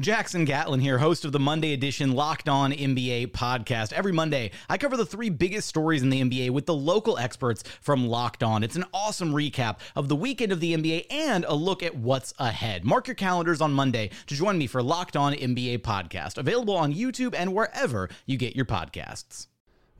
Jackson 0.00 0.46
Gatlin 0.46 0.80
here, 0.80 0.96
host 0.96 1.26
of 1.26 1.32
the 1.32 1.38
Monday 1.38 1.74
edition 1.74 2.12
Locked 2.12 2.48
On 2.48 2.72
NBA 2.72 3.32
podcast. 3.32 3.92
Every 3.92 4.12
Monday, 4.12 4.50
I 4.66 4.78
cover 4.78 4.96
the 4.96 5.04
three 5.04 5.28
biggest 5.28 5.68
stories 5.68 6.02
in 6.02 6.08
the 6.08 6.22
NBA 6.22 6.50
with 6.52 6.64
the 6.64 6.74
local 6.74 7.18
experts 7.18 7.62
from 7.82 8.06
Locked 8.06 8.42
On. 8.42 8.64
It's 8.64 8.76
an 8.76 8.86
awesome 8.94 9.34
recap 9.34 9.80
of 9.94 10.08
the 10.08 10.16
weekend 10.16 10.52
of 10.52 10.60
the 10.60 10.74
NBA 10.74 11.04
and 11.10 11.44
a 11.44 11.54
look 11.54 11.82
at 11.82 11.94
what's 11.94 12.32
ahead. 12.38 12.82
Mark 12.82 13.08
your 13.08 13.14
calendars 13.14 13.60
on 13.60 13.74
Monday 13.74 14.08
to 14.26 14.34
join 14.34 14.56
me 14.56 14.66
for 14.66 14.82
Locked 14.82 15.18
On 15.18 15.34
NBA 15.34 15.80
podcast, 15.80 16.38
available 16.38 16.76
on 16.76 16.94
YouTube 16.94 17.34
and 17.36 17.52
wherever 17.52 18.08
you 18.24 18.38
get 18.38 18.56
your 18.56 18.64
podcasts. 18.64 19.48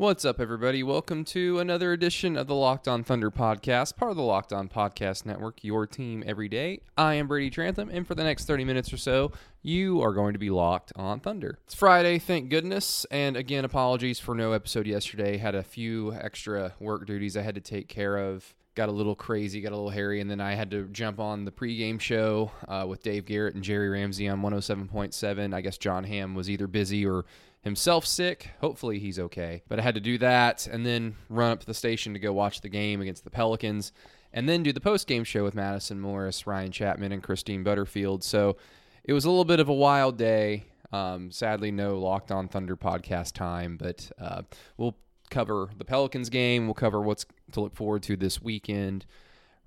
What's 0.00 0.24
up, 0.24 0.40
everybody? 0.40 0.82
Welcome 0.82 1.26
to 1.26 1.58
another 1.58 1.92
edition 1.92 2.34
of 2.34 2.46
the 2.46 2.54
Locked 2.54 2.88
On 2.88 3.04
Thunder 3.04 3.30
podcast, 3.30 3.98
part 3.98 4.10
of 4.10 4.16
the 4.16 4.22
Locked 4.22 4.50
On 4.50 4.66
Podcast 4.66 5.26
Network, 5.26 5.62
your 5.62 5.86
team 5.86 6.24
every 6.26 6.48
day. 6.48 6.80
I 6.96 7.16
am 7.16 7.28
Brady 7.28 7.50
Trantham, 7.50 7.90
and 7.90 8.06
for 8.06 8.14
the 8.14 8.24
next 8.24 8.46
30 8.46 8.64
minutes 8.64 8.94
or 8.94 8.96
so, 8.96 9.32
you 9.62 10.00
are 10.02 10.12
going 10.12 10.32
to 10.32 10.38
be 10.38 10.50
locked 10.50 10.92
on 10.96 11.20
Thunder. 11.20 11.58
It's 11.64 11.74
Friday, 11.74 12.18
thank 12.18 12.48
goodness, 12.48 13.04
and 13.10 13.36
again, 13.36 13.64
apologies 13.64 14.18
for 14.18 14.34
no 14.34 14.52
episode 14.52 14.86
yesterday. 14.86 15.36
Had 15.36 15.54
a 15.54 15.62
few 15.62 16.12
extra 16.14 16.74
work 16.80 17.06
duties 17.06 17.36
I 17.36 17.42
had 17.42 17.54
to 17.56 17.60
take 17.60 17.88
care 17.88 18.16
of. 18.16 18.54
Got 18.74 18.88
a 18.88 18.92
little 18.92 19.16
crazy, 19.16 19.60
got 19.60 19.72
a 19.72 19.76
little 19.76 19.90
hairy, 19.90 20.20
and 20.20 20.30
then 20.30 20.40
I 20.40 20.54
had 20.54 20.70
to 20.70 20.84
jump 20.86 21.18
on 21.18 21.44
the 21.44 21.50
pregame 21.50 22.00
show 22.00 22.52
uh, 22.68 22.86
with 22.88 23.02
Dave 23.02 23.26
Garrett 23.26 23.54
and 23.54 23.64
Jerry 23.64 23.88
Ramsey 23.88 24.28
on 24.28 24.40
107.7. 24.40 25.52
I 25.52 25.60
guess 25.60 25.76
John 25.76 26.04
Hamm 26.04 26.34
was 26.34 26.48
either 26.48 26.66
busy 26.66 27.04
or 27.04 27.24
himself 27.62 28.06
sick. 28.06 28.50
Hopefully 28.60 28.98
he's 28.98 29.18
okay. 29.18 29.62
But 29.68 29.80
I 29.80 29.82
had 29.82 29.96
to 29.96 30.00
do 30.00 30.16
that 30.18 30.66
and 30.66 30.86
then 30.86 31.16
run 31.28 31.50
up 31.50 31.60
to 31.60 31.66
the 31.66 31.74
station 31.74 32.14
to 32.14 32.18
go 32.18 32.32
watch 32.32 32.60
the 32.60 32.68
game 32.68 33.00
against 33.00 33.24
the 33.24 33.30
Pelicans 33.30 33.92
and 34.32 34.48
then 34.48 34.62
do 34.62 34.72
the 34.72 34.80
post 34.80 35.06
game 35.06 35.24
show 35.24 35.42
with 35.42 35.54
Madison 35.54 36.00
Morris, 36.00 36.46
Ryan 36.46 36.70
Chapman, 36.72 37.12
and 37.12 37.22
Christine 37.22 37.62
Butterfield. 37.62 38.22
So 38.22 38.56
it 39.04 39.12
was 39.12 39.24
a 39.24 39.30
little 39.30 39.44
bit 39.44 39.60
of 39.60 39.68
a 39.68 39.74
wild 39.74 40.16
day. 40.16 40.64
Um, 40.92 41.30
sadly, 41.30 41.70
no 41.70 41.98
Locked 41.98 42.32
On 42.32 42.48
Thunder 42.48 42.76
podcast 42.76 43.32
time, 43.32 43.76
but 43.76 44.10
uh, 44.20 44.42
we'll 44.76 44.96
cover 45.30 45.70
the 45.76 45.84
Pelicans 45.84 46.28
game. 46.28 46.66
We'll 46.66 46.74
cover 46.74 47.00
what's 47.00 47.26
to 47.52 47.60
look 47.60 47.74
forward 47.74 48.02
to 48.04 48.16
this 48.16 48.42
weekend 48.42 49.06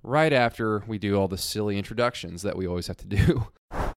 right 0.02 0.32
after 0.32 0.84
we 0.86 0.98
do 0.98 1.16
all 1.16 1.28
the 1.28 1.38
silly 1.38 1.78
introductions 1.78 2.42
that 2.42 2.56
we 2.56 2.66
always 2.66 2.86
have 2.86 2.98
to 2.98 3.06
do. 3.06 3.46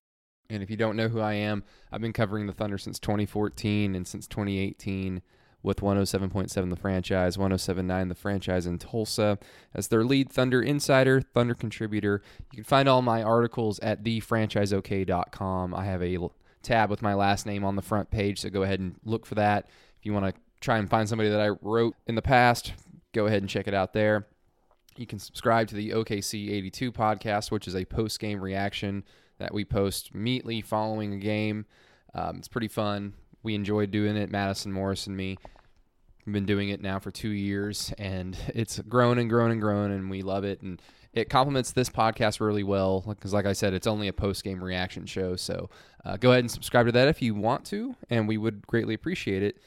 And 0.50 0.64
if 0.64 0.70
you 0.70 0.78
don't 0.78 0.96
know 0.96 1.10
who 1.10 1.20
I 1.20 1.34
am, 1.34 1.64
I've 1.92 2.02
been 2.02 2.14
covering 2.14 2.48
the 2.48 2.54
Thunder 2.54 2.78
since 2.78 3.00
2014 3.00 3.96
and 3.96 4.08
since 4.08 4.28
2018 4.28 5.22
with 5.68 5.82
107.7 5.82 6.70
the 6.70 6.76
franchise, 6.78 7.36
107.9 7.36 8.08
the 8.08 8.16
franchise 8.16 8.66
in 8.66 8.80
Tulsa 8.80 9.38
as 9.76 9.90
their 9.90 10.06
lead 10.06 10.32
Thunder 10.32 10.62
insider, 10.62 11.22
Thunder 11.22 11.54
contributor. 11.54 12.22
You 12.52 12.58
can 12.58 12.64
find 12.64 12.88
all 12.90 13.02
my 13.02 13.22
articles 13.22 13.78
at 13.80 14.02
thefranchiseok.com. 14.04 15.76
I 15.76 15.86
have 15.86 16.02
a 16.02 16.18
tab 16.64 16.90
with 16.90 17.02
my 17.02 17.14
last 17.14 17.46
name 17.46 17.66
on 17.66 17.76
the 17.76 17.82
front 17.82 18.10
page, 18.10 18.40
so 18.40 18.50
go 18.50 18.64
ahead 18.64 18.80
and 18.80 18.96
look 19.04 19.26
for 19.26 19.36
that. 19.36 19.68
If 20.00 20.06
you 20.06 20.14
want 20.14 20.34
to 20.34 20.42
try 20.62 20.78
and 20.78 20.90
find 20.90 21.08
somebody 21.08 21.30
that 21.30 21.42
I 21.42 21.50
wrote 21.62 21.96
in 22.08 22.16
the 22.16 22.22
past, 22.22 22.74
go 23.14 23.28
ahead 23.28 23.42
and 23.42 23.50
check 23.50 23.68
it 23.68 23.74
out 23.74 23.92
there. 23.92 24.26
You 24.96 25.06
can 25.06 25.20
subscribe 25.20 25.68
to 25.68 25.76
the 25.76 25.92
OKC 25.92 26.50
82 26.50 26.92
podcast, 26.94 27.52
which 27.52 27.68
is 27.68 27.76
a 27.76 27.86
post 27.86 28.20
game 28.20 28.42
reaction 28.42 29.04
that 29.38 29.54
we 29.54 29.66
post 29.66 30.12
immediately 30.14 30.62
following 30.62 31.14
a 31.14 31.18
game. 31.18 31.66
Um, 32.16 32.38
it's 32.38 32.48
pretty 32.48 32.70
fun. 32.70 33.14
We 33.44 33.54
enjoy 33.54 33.86
doing 33.86 34.18
it, 34.18 34.32
Madison 34.32 34.72
Morris 34.72 35.08
and 35.08 35.16
me. 35.16 35.38
We've 36.28 36.34
been 36.34 36.46
doing 36.46 36.68
it 36.68 36.82
now 36.82 37.00
for 37.00 37.10
two 37.10 37.30
years, 37.30 37.94
and 37.98 38.38
it's 38.54 38.80
grown 38.80 39.18
and 39.18 39.30
grown 39.30 39.50
and 39.50 39.62
grown, 39.62 39.92
and 39.92 40.10
we 40.10 40.22
love 40.24 40.44
it. 40.44 40.62
And 40.62 40.82
it 41.14 41.30
complements 41.30 41.72
this 41.72 41.90
podcast 41.90 42.42
really 42.42 42.64
well 42.64 43.00
because, 43.08 43.34
like 43.34 43.46
I 43.46 43.54
said, 43.54 43.74
it's 43.74 43.88
only 43.88 44.10
a 44.10 44.14
post 44.14 44.44
game 44.44 44.62
reaction 44.62 45.06
show. 45.06 45.38
So 45.38 45.70
uh, 46.04 46.18
go 46.18 46.32
ahead 46.32 46.44
and 46.44 46.52
subscribe 46.52 46.86
to 46.88 46.92
that 46.92 47.08
if 47.08 47.22
you 47.22 47.34
want 47.34 47.64
to, 47.68 47.96
and 48.10 48.28
we 48.28 48.38
would 48.38 48.68
greatly 48.68 48.94
appreciate 48.94 49.42
it. 49.42 49.60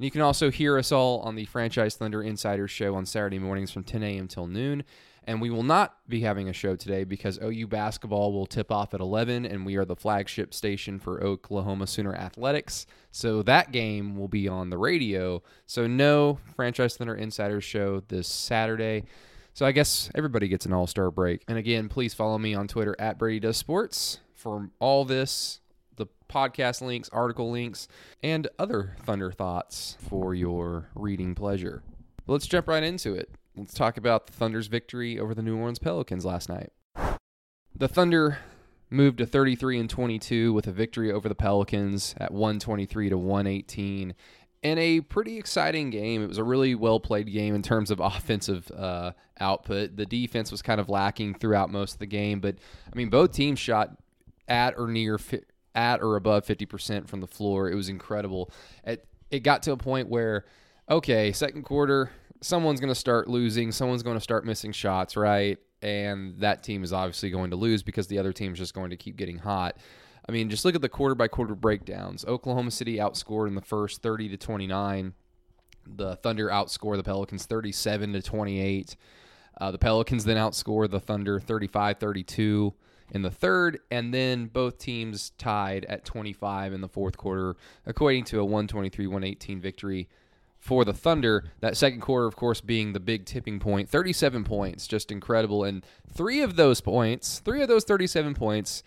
And 0.00 0.06
you 0.06 0.10
can 0.10 0.22
also 0.22 0.50
hear 0.50 0.78
us 0.78 0.92
all 0.92 1.20
on 1.20 1.34
the 1.34 1.44
Franchise 1.44 1.94
Thunder 1.94 2.22
Insider 2.22 2.66
Show 2.66 2.94
on 2.94 3.04
Saturday 3.04 3.38
mornings 3.38 3.70
from 3.70 3.84
10 3.84 4.02
a.m. 4.02 4.28
till 4.28 4.46
noon. 4.46 4.82
And 5.24 5.42
we 5.42 5.50
will 5.50 5.62
not 5.62 5.94
be 6.08 6.22
having 6.22 6.48
a 6.48 6.54
show 6.54 6.74
today 6.74 7.04
because 7.04 7.38
OU 7.38 7.66
basketball 7.66 8.32
will 8.32 8.46
tip 8.46 8.72
off 8.72 8.94
at 8.94 9.00
11, 9.00 9.44
and 9.44 9.66
we 9.66 9.76
are 9.76 9.84
the 9.84 9.94
flagship 9.94 10.54
station 10.54 10.98
for 10.98 11.22
Oklahoma 11.22 11.86
Sooner 11.86 12.14
Athletics. 12.14 12.86
So 13.10 13.42
that 13.42 13.72
game 13.72 14.16
will 14.16 14.26
be 14.26 14.48
on 14.48 14.70
the 14.70 14.78
radio. 14.78 15.42
So 15.66 15.86
no 15.86 16.38
Franchise 16.56 16.96
Thunder 16.96 17.14
Insider 17.14 17.60
show 17.60 18.02
this 18.08 18.26
Saturday. 18.26 19.04
So 19.52 19.66
I 19.66 19.72
guess 19.72 20.10
everybody 20.14 20.48
gets 20.48 20.64
an 20.64 20.72
all 20.72 20.86
star 20.86 21.10
break. 21.10 21.44
And 21.46 21.58
again, 21.58 21.90
please 21.90 22.14
follow 22.14 22.38
me 22.38 22.54
on 22.54 22.68
Twitter 22.68 22.96
at 22.98 23.18
Brady 23.18 23.40
Does 23.40 23.58
Sports 23.58 24.20
for 24.34 24.70
all 24.78 25.04
this, 25.04 25.60
the 26.00 26.06
podcast 26.28 26.80
links, 26.80 27.08
article 27.10 27.50
links, 27.50 27.86
and 28.22 28.48
other 28.58 28.96
Thunder 29.04 29.30
thoughts 29.30 29.96
for 30.00 30.34
your 30.34 30.88
reading 30.94 31.34
pleasure. 31.34 31.82
Let's 32.26 32.46
jump 32.46 32.66
right 32.66 32.82
into 32.82 33.14
it. 33.14 33.30
Let's 33.56 33.74
talk 33.74 33.96
about 33.96 34.26
the 34.26 34.32
Thunder's 34.32 34.66
victory 34.66 35.18
over 35.18 35.34
the 35.34 35.42
New 35.42 35.56
Orleans 35.56 35.78
Pelicans 35.78 36.24
last 36.24 36.48
night. 36.48 36.70
The 37.76 37.88
Thunder 37.88 38.38
moved 38.88 39.18
to 39.18 39.26
33 39.26 39.78
and 39.78 39.90
22 39.90 40.52
with 40.52 40.66
a 40.66 40.72
victory 40.72 41.12
over 41.12 41.28
the 41.28 41.34
Pelicans 41.34 42.14
at 42.18 42.32
123 42.32 43.10
to 43.10 43.18
118 43.18 44.14
in 44.62 44.78
a 44.78 45.00
pretty 45.00 45.38
exciting 45.38 45.90
game. 45.90 46.22
It 46.22 46.28
was 46.28 46.38
a 46.38 46.44
really 46.44 46.74
well 46.74 47.00
played 47.00 47.30
game 47.32 47.54
in 47.54 47.62
terms 47.62 47.90
of 47.90 48.00
offensive 48.00 48.70
uh, 48.70 49.12
output. 49.38 49.96
The 49.96 50.06
defense 50.06 50.50
was 50.50 50.62
kind 50.62 50.80
of 50.80 50.88
lacking 50.88 51.34
throughout 51.34 51.70
most 51.70 51.94
of 51.94 51.98
the 51.98 52.06
game, 52.06 52.40
but 52.40 52.56
I 52.92 52.96
mean, 52.96 53.10
both 53.10 53.32
teams 53.32 53.58
shot 53.58 53.96
at 54.48 54.78
or 54.78 54.88
near 54.88 55.18
at 55.80 56.02
or 56.02 56.16
above 56.16 56.44
50% 56.46 57.08
from 57.08 57.20
the 57.20 57.26
floor. 57.26 57.70
It 57.70 57.74
was 57.74 57.88
incredible. 57.88 58.50
It, 58.84 59.06
it 59.30 59.40
got 59.40 59.62
to 59.64 59.72
a 59.72 59.76
point 59.76 60.08
where, 60.08 60.44
okay, 60.90 61.32
second 61.32 61.62
quarter, 61.62 62.10
someone's 62.40 62.80
going 62.80 62.92
to 62.92 62.98
start 62.98 63.28
losing, 63.28 63.72
someone's 63.72 64.02
going 64.02 64.16
to 64.16 64.22
start 64.22 64.44
missing 64.44 64.72
shots, 64.72 65.16
right? 65.16 65.58
And 65.82 66.38
that 66.40 66.62
team 66.62 66.84
is 66.84 66.92
obviously 66.92 67.30
going 67.30 67.50
to 67.50 67.56
lose 67.56 67.82
because 67.82 68.06
the 68.06 68.18
other 68.18 68.32
team 68.32 68.52
is 68.52 68.58
just 68.58 68.74
going 68.74 68.90
to 68.90 68.96
keep 68.96 69.16
getting 69.16 69.38
hot. 69.38 69.78
I 70.28 70.32
mean, 70.32 70.50
just 70.50 70.64
look 70.64 70.74
at 70.74 70.82
the 70.82 70.88
quarter 70.88 71.14
by 71.14 71.28
quarter 71.28 71.54
breakdowns. 71.54 72.24
Oklahoma 72.24 72.70
City 72.70 72.96
outscored 72.96 73.48
in 73.48 73.54
the 73.54 73.62
first 73.62 74.02
30 74.02 74.28
to 74.28 74.36
29. 74.36 75.14
The 75.86 76.16
Thunder 76.16 76.48
outscore 76.48 76.96
the 76.96 77.02
Pelicans 77.02 77.46
37 77.46 78.12
to 78.12 78.22
28. 78.22 78.96
Uh, 79.60 79.70
the 79.70 79.78
Pelicans 79.78 80.24
then 80.24 80.36
outscore 80.36 80.88
the 80.88 81.00
Thunder 81.00 81.40
35 81.40 81.98
32 81.98 82.74
in 83.10 83.22
the 83.22 83.30
third, 83.30 83.80
and 83.90 84.12
then 84.14 84.46
both 84.46 84.78
teams 84.78 85.30
tied 85.38 85.84
at 85.86 86.04
25 86.04 86.72
in 86.72 86.80
the 86.80 86.88
fourth 86.88 87.16
quarter, 87.16 87.56
equating 87.86 88.24
to 88.26 88.40
a 88.40 88.44
123 88.44 89.06
118 89.06 89.60
victory 89.60 90.08
for 90.58 90.84
the 90.84 90.92
Thunder. 90.92 91.44
That 91.60 91.76
second 91.76 92.00
quarter, 92.00 92.26
of 92.26 92.36
course, 92.36 92.60
being 92.60 92.92
the 92.92 93.00
big 93.00 93.24
tipping 93.24 93.58
point 93.58 93.88
37 93.88 94.44
points, 94.44 94.86
just 94.86 95.10
incredible. 95.10 95.64
And 95.64 95.84
three 96.12 96.42
of 96.42 96.56
those 96.56 96.80
points, 96.80 97.40
three 97.40 97.62
of 97.62 97.68
those 97.68 97.84
37 97.84 98.34
points, 98.34 98.82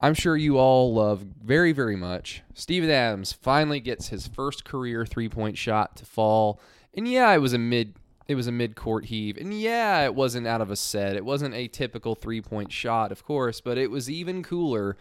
I'm 0.00 0.14
sure 0.14 0.36
you 0.36 0.58
all 0.58 0.94
love 0.94 1.20
very, 1.42 1.72
very 1.72 1.96
much. 1.96 2.42
Steven 2.54 2.90
Adams 2.90 3.32
finally 3.32 3.80
gets 3.80 4.08
his 4.08 4.26
first 4.26 4.64
career 4.64 5.04
three 5.04 5.28
point 5.28 5.58
shot 5.58 5.96
to 5.96 6.06
fall. 6.06 6.60
And 6.94 7.08
yeah, 7.08 7.32
it 7.32 7.38
was 7.38 7.52
a 7.52 7.58
mid 7.58 7.94
it 8.26 8.34
was 8.34 8.46
a 8.46 8.52
mid 8.52 8.76
court 8.76 9.06
heave. 9.06 9.36
And 9.36 9.52
yeah, 9.52 10.04
it 10.04 10.14
wasn't 10.14 10.46
out 10.46 10.60
of 10.60 10.70
a 10.70 10.76
set. 10.76 11.16
It 11.16 11.24
wasn't 11.24 11.54
a 11.54 11.68
typical 11.68 12.14
three 12.14 12.40
point 12.40 12.72
shot, 12.72 13.12
of 13.12 13.24
course, 13.24 13.60
but 13.60 13.78
it 13.78 13.90
was 13.90 14.10
even 14.10 14.42
cooler. 14.42 14.96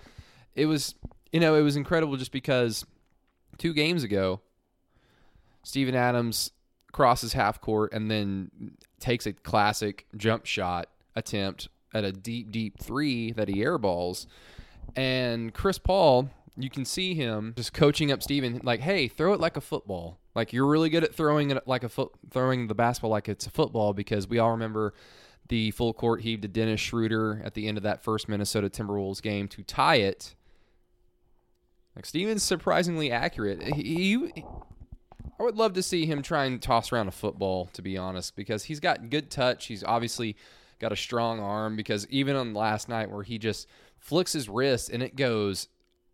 It 0.56 0.66
was 0.66 0.96
you 1.34 1.40
know, 1.40 1.56
it 1.56 1.62
was 1.62 1.76
incredible 1.76 2.16
just 2.16 2.32
because 2.32 2.86
two 3.58 3.74
games 3.74 4.04
ago, 4.04 4.40
Steven 5.64 5.96
Adams 5.96 6.52
crosses 6.92 7.34
half 7.34 7.60
court 7.60 7.92
and 7.92 8.10
then 8.10 8.52
takes 9.00 9.26
a 9.26 9.34
classic 9.34 10.06
jump 10.16 10.46
shot 10.46 10.88
attempt 11.16 11.70
at 11.94 12.04
a 12.04 12.12
deep, 12.12 12.52
deep 12.52 12.80
three 12.80 13.32
that 13.32 13.48
he 13.48 13.56
airballs. 13.56 14.28
And 14.96 15.54
Chris 15.54 15.80
Paul, 15.80 16.30
you 16.56 16.70
can 16.70 16.86
see 16.86 17.16
him 17.16 17.54
just 17.58 17.74
coaching 17.74 18.12
up 18.12 18.22
Steven, 18.22 18.62
like, 18.64 18.82
hey, 18.82 19.08
throw 19.08 19.34
it 19.34 19.40
like 19.40 19.58
a 19.58 19.62
football. 19.62 20.20
Like 20.36 20.54
you're 20.54 20.68
really 20.68 20.90
good 20.90 21.04
at 21.04 21.14
throwing 21.14 21.52
it 21.52 21.68
like 21.68 21.84
a 21.84 21.90
foot, 21.90 22.12
throwing 22.32 22.68
the 22.68 22.76
basketball 22.76 23.12
like 23.12 23.30
it's 23.30 23.46
a 23.46 23.52
football 23.52 23.94
because 23.94 24.28
we 24.28 24.40
all 24.40 24.52
remember 24.52 24.94
the 25.50 25.72
full 25.72 25.94
court 25.94 26.22
heave 26.22 26.42
to 26.42 26.48
Dennis 26.48 26.80
Schroeder 26.80 27.42
at 27.44 27.54
the 27.54 27.68
end 27.68 27.78
of 27.78 27.84
that 27.84 28.04
first 28.04 28.28
Minnesota 28.30 28.70
Timberwolves 28.70 29.22
game 29.22 29.48
to 29.50 29.64
tie 29.64 29.98
it. 29.98 30.36
Like 31.96 32.06
Steven's 32.06 32.44
surprisingly 32.44 33.12
accurate. 33.12 33.62
He, 33.62 33.84
he, 33.84 34.46
I 35.40 35.44
would 35.44 35.56
love 35.56 35.74
to 35.74 35.84
see 35.84 36.06
him 36.06 36.22
try 36.22 36.46
and 36.46 36.62
toss 36.62 36.92
around 36.92 37.08
a 37.08 37.12
football, 37.12 37.70
to 37.74 37.82
be 37.82 37.98
honest, 37.98 38.36
because 38.36 38.64
he's 38.64 38.80
got 38.80 39.10
good 39.10 39.30
touch. 39.30 39.68
He's 39.68 39.84
obviously 39.84 40.36
got 40.80 40.92
a 40.92 40.96
strong 40.96 41.40
arm. 41.40 41.76
Because 41.76 42.08
even 42.10 42.36
on 42.36 42.54
last 42.54 42.90
night, 42.90 43.12
where 43.12 43.24
he 43.24 43.38
just 43.38 43.68
flicks 44.00 44.34
his 44.34 44.50
wrist 44.50 44.90
and 44.90 45.04
it 45.04 45.16
goes 45.16 45.68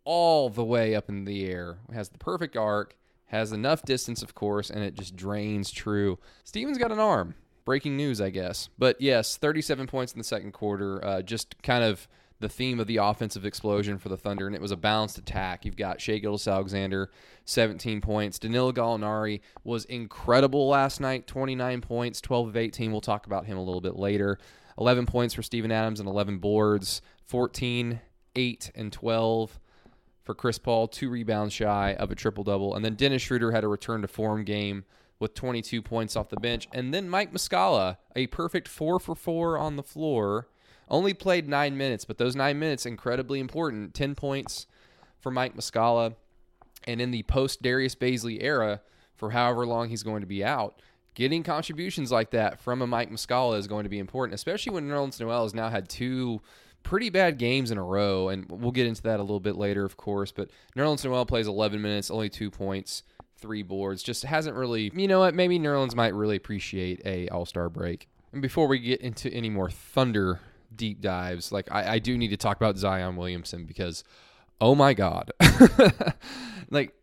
all 0.04 0.50
the 0.50 0.64
way 0.64 0.94
up 0.94 1.08
in 1.08 1.24
the 1.24 1.46
air, 1.46 1.78
it 1.88 1.94
has 1.94 2.10
the 2.10 2.18
perfect 2.18 2.56
arc 2.56 2.96
has 3.30 3.52
enough 3.52 3.82
distance, 3.82 4.22
of 4.22 4.34
course, 4.34 4.70
and 4.70 4.82
it 4.82 4.94
just 4.94 5.14
drains 5.14 5.70
true. 5.70 6.18
Steven's 6.42 6.78
got 6.78 6.90
an 6.90 6.98
arm. 6.98 7.36
Breaking 7.64 7.96
news, 7.96 8.20
I 8.20 8.30
guess. 8.30 8.68
But 8.76 9.00
yes, 9.00 9.36
37 9.36 9.86
points 9.86 10.12
in 10.12 10.18
the 10.18 10.24
second 10.24 10.50
quarter. 10.50 11.04
Uh, 11.04 11.22
just 11.22 11.54
kind 11.62 11.84
of 11.84 12.08
the 12.40 12.48
theme 12.48 12.80
of 12.80 12.88
the 12.88 12.96
offensive 12.96 13.44
explosion 13.44 13.98
for 13.98 14.08
the 14.08 14.16
Thunder, 14.16 14.48
and 14.48 14.56
it 14.56 14.60
was 14.60 14.72
a 14.72 14.76
balanced 14.76 15.16
attack. 15.16 15.64
You've 15.64 15.76
got 15.76 16.00
Shai 16.00 16.18
Gilgeous-Alexander, 16.18 17.08
17 17.44 18.00
points. 18.00 18.40
Danilo 18.40 18.72
Gallinari 18.72 19.42
was 19.62 19.84
incredible 19.84 20.66
last 20.66 21.00
night, 21.00 21.28
29 21.28 21.82
points, 21.82 22.20
12 22.20 22.48
of 22.48 22.56
18. 22.56 22.90
We'll 22.90 23.00
talk 23.00 23.26
about 23.26 23.46
him 23.46 23.58
a 23.58 23.62
little 23.62 23.82
bit 23.82 23.94
later. 23.94 24.38
11 24.76 25.06
points 25.06 25.34
for 25.34 25.42
Steven 25.42 25.70
Adams 25.70 26.00
and 26.00 26.08
11 26.08 26.38
boards, 26.38 27.00
14, 27.26 28.00
8, 28.34 28.72
and 28.74 28.92
12 28.92 29.60
for 30.22 30.34
Chris 30.34 30.58
Paul, 30.58 30.88
two 30.88 31.10
rebounds 31.10 31.54
shy 31.54 31.94
of 31.94 32.10
a 32.10 32.14
triple 32.14 32.44
double. 32.44 32.74
And 32.74 32.84
then 32.84 32.94
Dennis 32.94 33.22
Schroeder 33.22 33.52
had 33.52 33.64
a 33.64 33.68
return 33.68 34.02
to 34.02 34.08
form 34.08 34.44
game 34.44 34.84
with 35.18 35.34
22 35.34 35.82
points 35.82 36.16
off 36.16 36.28
the 36.28 36.36
bench. 36.36 36.68
And 36.72 36.92
then 36.92 37.08
Mike 37.08 37.32
Muscala, 37.32 37.98
a 38.16 38.26
perfect 38.28 38.68
four 38.68 38.98
for 38.98 39.14
four 39.14 39.58
on 39.58 39.76
the 39.76 39.82
floor, 39.82 40.48
only 40.88 41.14
played 41.14 41.48
nine 41.48 41.76
minutes, 41.76 42.04
but 42.04 42.18
those 42.18 42.34
nine 42.34 42.58
minutes 42.58 42.86
incredibly 42.86 43.38
important. 43.38 43.94
10 43.94 44.14
points 44.14 44.66
for 45.18 45.30
Mike 45.30 45.56
Muscala. 45.56 46.16
And 46.84 47.00
in 47.00 47.10
the 47.10 47.22
post 47.24 47.62
Darius 47.62 47.94
Bazley 47.94 48.42
era, 48.42 48.80
for 49.14 49.30
however 49.30 49.66
long 49.66 49.90
he's 49.90 50.02
going 50.02 50.22
to 50.22 50.26
be 50.26 50.42
out, 50.42 50.80
getting 51.14 51.42
contributions 51.42 52.10
like 52.10 52.30
that 52.30 52.58
from 52.58 52.80
a 52.80 52.86
Mike 52.86 53.10
Muscala 53.10 53.58
is 53.58 53.66
going 53.66 53.84
to 53.84 53.90
be 53.90 53.98
important, 53.98 54.34
especially 54.34 54.72
when 54.72 54.88
Nerlens 54.88 55.20
Noel 55.20 55.42
has 55.42 55.54
now 55.54 55.68
had 55.68 55.88
two 55.88 56.40
pretty 56.82 57.10
bad 57.10 57.38
games 57.38 57.70
in 57.70 57.78
a 57.78 57.84
row, 57.84 58.28
and 58.28 58.46
we'll 58.50 58.72
get 58.72 58.86
into 58.86 59.02
that 59.02 59.20
a 59.20 59.22
little 59.22 59.40
bit 59.40 59.56
later, 59.56 59.84
of 59.84 59.96
course. 59.96 60.32
But 60.32 60.50
Nerlens 60.76 61.04
Noel 61.04 61.26
plays 61.26 61.46
11 61.46 61.80
minutes, 61.80 62.10
only 62.10 62.28
two 62.28 62.50
points, 62.50 63.02
three 63.36 63.62
boards. 63.62 64.02
Just 64.02 64.24
hasn't 64.24 64.56
really, 64.56 64.90
you 64.94 65.08
know 65.08 65.20
what? 65.20 65.34
Maybe 65.34 65.58
Nerlens 65.58 65.94
might 65.94 66.14
really 66.14 66.36
appreciate 66.36 67.00
a 67.04 67.28
All 67.28 67.46
Star 67.46 67.68
break. 67.68 68.08
And 68.32 68.42
before 68.42 68.66
we 68.68 68.78
get 68.78 69.00
into 69.00 69.32
any 69.32 69.50
more 69.50 69.70
Thunder 69.70 70.40
deep 70.74 71.00
dives, 71.00 71.50
like 71.50 71.70
I, 71.70 71.94
I 71.94 71.98
do 71.98 72.16
need 72.16 72.28
to 72.28 72.36
talk 72.36 72.56
about 72.56 72.76
Zion 72.76 73.16
Williamson 73.16 73.64
because, 73.64 74.04
oh 74.60 74.74
my 74.74 74.94
God, 74.94 75.32
like 76.70 76.94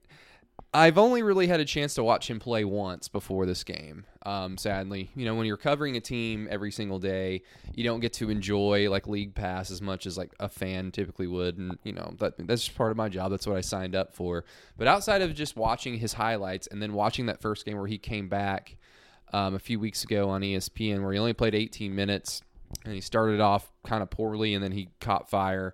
I've 0.78 1.00
only 1.00 1.24
really 1.24 1.48
had 1.48 1.60
a 1.60 1.66
chance 1.66 1.96
to 1.96 2.04
watch 2.04 2.30
him 2.30 2.40
play 2.40 2.64
once 2.64 3.08
before 3.08 3.48
this 3.48 3.64
game. 3.64 4.06
Um, 4.28 4.60
sadly, 4.60 5.10
you 5.16 5.26
know, 5.26 5.34
when 5.34 5.48
you're 5.48 5.58
covering 5.58 5.98
a 5.98 6.00
team 6.00 6.48
every 6.52 6.72
single 6.72 7.00
day, 7.00 7.42
you 7.74 7.84
don't 7.84 8.00
get 8.00 8.14
to 8.14 8.30
enjoy 8.30 8.88
like 8.88 9.08
league 9.08 9.34
pass 9.34 9.72
as 9.72 9.82
much 9.82 10.06
as 10.06 10.20
like 10.20 10.36
a 10.40 10.48
fan 10.48 10.92
typically 10.92 11.26
would, 11.26 11.58
and 11.58 11.80
you 11.84 11.94
know 11.94 12.14
that 12.20 12.36
that's 12.46 12.66
just 12.66 12.78
part 12.78 12.92
of 12.92 12.98
my 12.98 13.10
job. 13.10 13.32
That's 13.32 13.48
what 13.48 13.58
I 13.58 13.62
signed 13.62 13.96
up 13.96 14.14
for. 14.14 14.46
But 14.78 14.88
outside 14.88 15.24
of 15.24 15.34
just 15.34 15.56
watching 15.56 15.98
his 15.98 16.14
highlights 16.14 16.68
and 16.68 16.80
then 16.80 16.94
watching 16.94 17.26
that 17.26 17.42
first 17.42 17.66
game 17.66 17.78
where 17.78 17.88
he 17.88 17.98
came 17.98 18.30
back 18.30 18.78
um, 19.34 19.56
a 19.56 19.60
few 19.60 19.80
weeks 19.80 20.04
ago 20.04 20.30
on 20.30 20.42
ESPN, 20.42 21.02
where 21.02 21.12
he 21.12 21.18
only 21.18 21.34
played 21.34 21.56
18 21.56 21.96
minutes 21.96 22.44
and 22.86 22.94
he 22.94 23.02
started 23.02 23.40
off 23.40 23.72
kind 23.84 24.04
of 24.04 24.12
poorly 24.12 24.54
and 24.54 24.64
then 24.64 24.74
he 24.74 24.90
caught 25.00 25.28
fire 25.28 25.74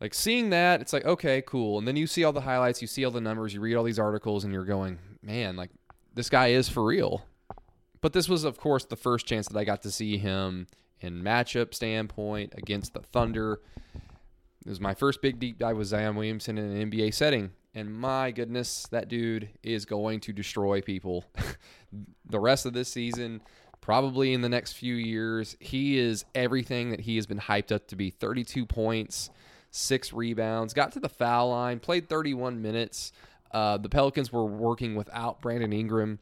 like 0.00 0.14
seeing 0.14 0.50
that 0.50 0.80
it's 0.80 0.92
like 0.92 1.04
okay 1.04 1.42
cool. 1.42 1.78
And 1.78 1.86
then 1.86 1.96
you 1.96 2.06
see 2.06 2.24
all 2.24 2.32
the 2.32 2.40
highlights 2.42 2.80
you 2.80 2.88
see 2.88 3.04
all 3.04 3.10
the 3.10 3.20
numbers 3.20 3.54
you 3.54 3.60
read 3.60 3.76
all 3.76 3.84
these 3.84 3.98
articles 3.98 4.44
and 4.44 4.52
you're 4.52 4.64
going 4.64 4.98
man 5.22 5.56
like 5.56 5.70
this 6.14 6.30
guy 6.30 6.48
is 6.48 6.68
for 6.68 6.84
real. 6.84 7.24
But 8.00 8.12
this 8.12 8.28
was 8.28 8.44
of 8.44 8.58
course 8.58 8.84
the 8.84 8.96
first 8.96 9.26
chance 9.26 9.48
that 9.48 9.58
i 9.58 9.64
got 9.64 9.82
to 9.82 9.90
see 9.90 10.18
him 10.18 10.66
in 11.00 11.22
matchup 11.22 11.74
standpoint 11.74 12.54
against 12.56 12.94
the 12.94 13.00
thunder. 13.00 13.60
It 14.64 14.68
was 14.68 14.80
my 14.80 14.94
first 14.94 15.22
big 15.22 15.38
deep 15.38 15.58
dive 15.58 15.76
with 15.76 15.88
zion 15.88 16.16
williamson 16.16 16.58
in 16.58 16.64
an 16.64 16.90
nba 16.90 17.12
setting. 17.14 17.50
And 17.74 17.94
my 17.94 18.30
goodness 18.30 18.86
that 18.90 19.08
dude 19.08 19.50
is 19.62 19.84
going 19.84 20.20
to 20.20 20.32
destroy 20.32 20.80
people 20.80 21.24
the 22.24 22.40
rest 22.40 22.66
of 22.66 22.72
this 22.72 22.88
season 22.90 23.42
probably 23.80 24.32
in 24.32 24.40
the 24.40 24.48
next 24.48 24.72
few 24.72 24.96
years. 24.96 25.56
He 25.60 25.96
is 25.96 26.24
everything 26.34 26.90
that 26.90 27.00
he 27.00 27.14
has 27.16 27.26
been 27.26 27.38
hyped 27.38 27.70
up 27.70 27.86
to 27.88 27.96
be 27.96 28.10
32 28.10 28.66
points 28.66 29.30
six 29.76 30.12
rebounds, 30.12 30.74
got 30.74 30.92
to 30.92 31.00
the 31.00 31.08
foul 31.08 31.50
line, 31.50 31.78
played 31.78 32.08
31 32.08 32.62
minutes. 32.62 33.12
Uh, 33.52 33.76
the 33.76 33.88
Pelicans 33.88 34.32
were 34.32 34.44
working 34.44 34.94
without 34.94 35.40
Brandon 35.40 35.72
Ingram, 35.72 36.18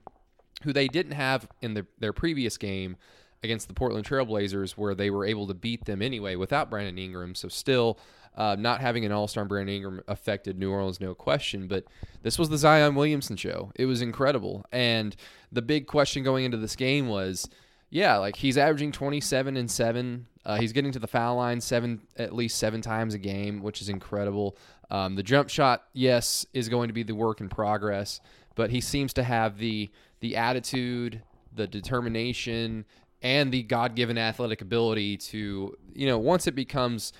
who 0.62 0.72
they 0.72 0.88
didn't 0.88 1.12
have 1.12 1.48
in 1.62 1.74
the, 1.74 1.86
their 1.98 2.12
previous 2.12 2.58
game 2.58 2.96
against 3.42 3.68
the 3.68 3.74
Portland 3.74 4.06
Trailblazers, 4.06 4.72
where 4.72 4.94
they 4.94 5.10
were 5.10 5.24
able 5.24 5.46
to 5.46 5.54
beat 5.54 5.84
them 5.84 6.02
anyway 6.02 6.36
without 6.36 6.70
Brandon 6.70 6.98
Ingram. 6.98 7.34
So 7.34 7.48
still, 7.48 7.98
uh, 8.36 8.56
not 8.58 8.80
having 8.80 9.04
an 9.04 9.12
All 9.12 9.28
Star 9.28 9.44
Brandon 9.44 9.76
Ingram 9.76 10.00
affected 10.08 10.58
New 10.58 10.70
Orleans, 10.70 11.00
no 11.00 11.14
question. 11.14 11.68
But 11.68 11.84
this 12.22 12.38
was 12.38 12.48
the 12.48 12.58
Zion 12.58 12.94
Williamson 12.94 13.36
show. 13.36 13.70
It 13.76 13.86
was 13.86 14.02
incredible, 14.02 14.64
and 14.72 15.14
the 15.52 15.62
big 15.62 15.86
question 15.86 16.24
going 16.24 16.44
into 16.44 16.56
this 16.56 16.74
game 16.74 17.08
was 17.08 17.48
yeah, 17.94 18.16
like 18.16 18.34
he's 18.34 18.58
averaging 18.58 18.90
27 18.90 19.56
and 19.56 19.70
7. 19.70 20.26
Uh, 20.44 20.56
he's 20.56 20.72
getting 20.72 20.90
to 20.90 20.98
the 20.98 21.06
foul 21.06 21.36
line 21.36 21.60
seven 21.60 22.00
at 22.16 22.34
least 22.34 22.58
seven 22.58 22.80
times 22.80 23.14
a 23.14 23.18
game, 23.18 23.62
which 23.62 23.80
is 23.80 23.88
incredible. 23.88 24.58
Um, 24.90 25.14
the 25.14 25.22
jump 25.22 25.48
shot, 25.48 25.84
yes, 25.92 26.44
is 26.52 26.68
going 26.68 26.88
to 26.88 26.92
be 26.92 27.04
the 27.04 27.14
work 27.14 27.40
in 27.40 27.48
progress, 27.48 28.20
but 28.56 28.70
he 28.70 28.80
seems 28.80 29.12
to 29.14 29.22
have 29.22 29.58
the 29.58 29.92
the 30.18 30.34
attitude, 30.34 31.22
the 31.54 31.68
determination, 31.68 32.84
and 33.22 33.52
the 33.52 33.62
God-given 33.62 34.18
athletic 34.18 34.60
ability 34.60 35.16
to, 35.18 35.76
you 35.94 36.06
know, 36.08 36.18
once 36.18 36.48
it 36.48 36.56
becomes 36.56 37.12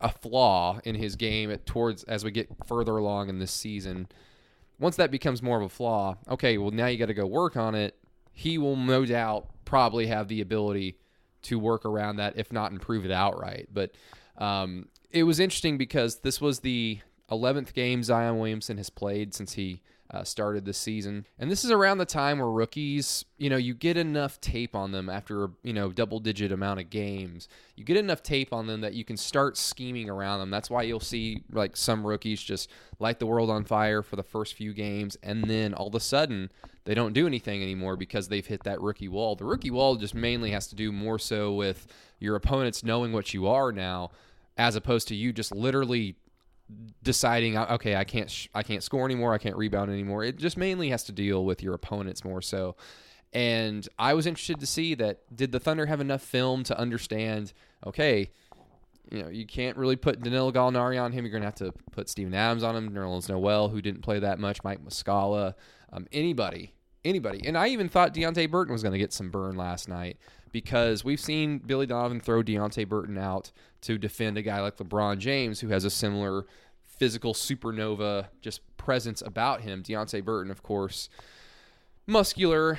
a 0.00 0.08
flaw 0.08 0.80
in 0.82 0.96
his 0.96 1.14
game 1.14 1.48
at, 1.52 1.64
towards 1.64 2.02
as 2.04 2.24
we 2.24 2.32
get 2.32 2.48
further 2.66 2.96
along 2.96 3.28
in 3.28 3.38
this 3.38 3.52
season, 3.52 4.08
once 4.80 4.96
that 4.96 5.12
becomes 5.12 5.44
more 5.44 5.58
of 5.58 5.62
a 5.62 5.68
flaw, 5.68 6.16
okay, 6.28 6.58
well 6.58 6.72
now 6.72 6.86
you 6.86 6.98
got 6.98 7.06
to 7.06 7.14
go 7.14 7.24
work 7.24 7.56
on 7.56 7.76
it. 7.76 7.94
He 8.32 8.58
will 8.58 8.76
no 8.76 9.04
doubt 9.04 9.48
probably 9.68 10.06
have 10.06 10.28
the 10.28 10.40
ability 10.40 10.96
to 11.42 11.58
work 11.58 11.84
around 11.84 12.16
that, 12.16 12.38
if 12.38 12.50
not 12.50 12.72
improve 12.72 13.04
it 13.04 13.10
outright. 13.10 13.68
But 13.70 13.92
um, 14.38 14.88
it 15.10 15.24
was 15.24 15.38
interesting 15.38 15.76
because 15.76 16.20
this 16.20 16.40
was 16.40 16.60
the 16.60 17.00
11th 17.30 17.74
game 17.74 18.02
Zion 18.02 18.38
Williamson 18.38 18.78
has 18.78 18.88
played 18.88 19.34
since 19.34 19.52
he 19.52 19.82
uh, 20.10 20.24
started 20.24 20.64
this 20.64 20.78
season. 20.78 21.26
And 21.38 21.50
this 21.50 21.66
is 21.66 21.70
around 21.70 21.98
the 21.98 22.06
time 22.06 22.38
where 22.38 22.50
rookies, 22.50 23.26
you 23.36 23.50
know, 23.50 23.58
you 23.58 23.74
get 23.74 23.98
enough 23.98 24.40
tape 24.40 24.74
on 24.74 24.90
them 24.90 25.10
after, 25.10 25.50
you 25.62 25.74
know, 25.74 25.92
double 25.92 26.18
digit 26.18 26.50
amount 26.50 26.80
of 26.80 26.88
games. 26.88 27.46
You 27.76 27.84
get 27.84 27.98
enough 27.98 28.22
tape 28.22 28.54
on 28.54 28.66
them 28.66 28.80
that 28.80 28.94
you 28.94 29.04
can 29.04 29.18
start 29.18 29.58
scheming 29.58 30.08
around 30.08 30.40
them. 30.40 30.48
That's 30.48 30.70
why 30.70 30.84
you'll 30.84 30.98
see 30.98 31.42
like 31.52 31.76
some 31.76 32.06
rookies 32.06 32.42
just 32.42 32.70
light 32.98 33.18
the 33.18 33.26
world 33.26 33.50
on 33.50 33.64
fire 33.64 34.02
for 34.02 34.16
the 34.16 34.22
first 34.22 34.54
few 34.54 34.72
games 34.72 35.18
and 35.22 35.44
then 35.44 35.74
all 35.74 35.88
of 35.88 35.94
a 35.94 36.00
sudden 36.00 36.50
they 36.88 36.94
don't 36.94 37.12
do 37.12 37.26
anything 37.26 37.62
anymore 37.62 37.98
because 37.98 38.28
they've 38.28 38.46
hit 38.46 38.64
that 38.64 38.80
rookie 38.80 39.08
wall. 39.08 39.36
The 39.36 39.44
rookie 39.44 39.70
wall 39.70 39.96
just 39.96 40.14
mainly 40.14 40.52
has 40.52 40.68
to 40.68 40.74
do 40.74 40.90
more 40.90 41.18
so 41.18 41.52
with 41.52 41.86
your 42.18 42.34
opponents 42.34 42.82
knowing 42.82 43.12
what 43.12 43.34
you 43.34 43.46
are 43.46 43.72
now 43.72 44.10
as 44.56 44.74
opposed 44.74 45.06
to 45.08 45.14
you 45.14 45.30
just 45.30 45.54
literally 45.54 46.16
deciding 47.02 47.58
okay 47.58 47.94
I 47.94 48.04
can't 48.04 48.30
sh- 48.30 48.48
I 48.54 48.62
can't 48.62 48.82
score 48.82 49.04
anymore 49.04 49.34
I 49.34 49.38
can't 49.38 49.56
rebound 49.56 49.90
anymore 49.90 50.24
it 50.24 50.38
just 50.38 50.56
mainly 50.56 50.88
has 50.88 51.04
to 51.04 51.12
deal 51.12 51.44
with 51.44 51.62
your 51.62 51.74
opponents 51.74 52.24
more 52.24 52.40
so 52.40 52.74
and 53.34 53.86
I 53.98 54.14
was 54.14 54.26
interested 54.26 54.58
to 54.60 54.66
see 54.66 54.94
that 54.94 55.20
did 55.34 55.52
the 55.52 55.60
Thunder 55.60 55.84
have 55.84 56.00
enough 56.00 56.22
film 56.22 56.64
to 56.64 56.78
understand 56.78 57.52
okay 57.86 58.30
you 59.12 59.22
know 59.22 59.28
you 59.28 59.46
can't 59.46 59.76
really 59.76 59.96
put 59.96 60.22
Danilo 60.22 60.52
Gallinari 60.52 61.00
on 61.00 61.12
him 61.12 61.24
you're 61.24 61.32
going 61.32 61.42
to 61.42 61.46
have 61.46 61.54
to 61.56 61.72
put 61.92 62.08
Steven 62.08 62.34
Adams 62.34 62.62
on 62.62 62.76
him 62.76 62.90
Nerlens 62.90 63.28
Noel 63.28 63.68
who 63.68 63.82
didn't 63.82 64.02
play 64.02 64.18
that 64.20 64.38
much 64.38 64.64
Mike 64.64 64.82
Muscala 64.82 65.52
um, 65.92 66.06
anybody 66.12 66.72
anybody 67.04 67.46
and 67.46 67.56
I 67.56 67.68
even 67.68 67.88
thought 67.88 68.14
Deonte 68.14 68.50
Burton 68.50 68.72
was 68.72 68.82
going 68.82 68.92
to 68.92 68.98
get 68.98 69.12
some 69.12 69.30
burn 69.30 69.56
last 69.56 69.88
night 69.88 70.18
because 70.52 71.04
we've 71.04 71.20
seen 71.20 71.58
Billy 71.58 71.86
Donovan 71.86 72.20
throw 72.20 72.42
Deonte 72.42 72.88
Burton 72.88 73.18
out 73.18 73.50
to 73.82 73.98
defend 73.98 74.38
a 74.38 74.42
guy 74.42 74.60
like 74.60 74.76
LeBron 74.76 75.18
James, 75.18 75.60
who 75.60 75.68
has 75.68 75.84
a 75.84 75.90
similar 75.90 76.46
physical 76.84 77.34
supernova 77.34 78.26
just 78.40 78.60
presence 78.76 79.22
about 79.22 79.60
him. 79.60 79.82
Deonte 79.82 80.24
Burton, 80.24 80.50
of 80.50 80.62
course, 80.62 81.08
muscular 82.06 82.78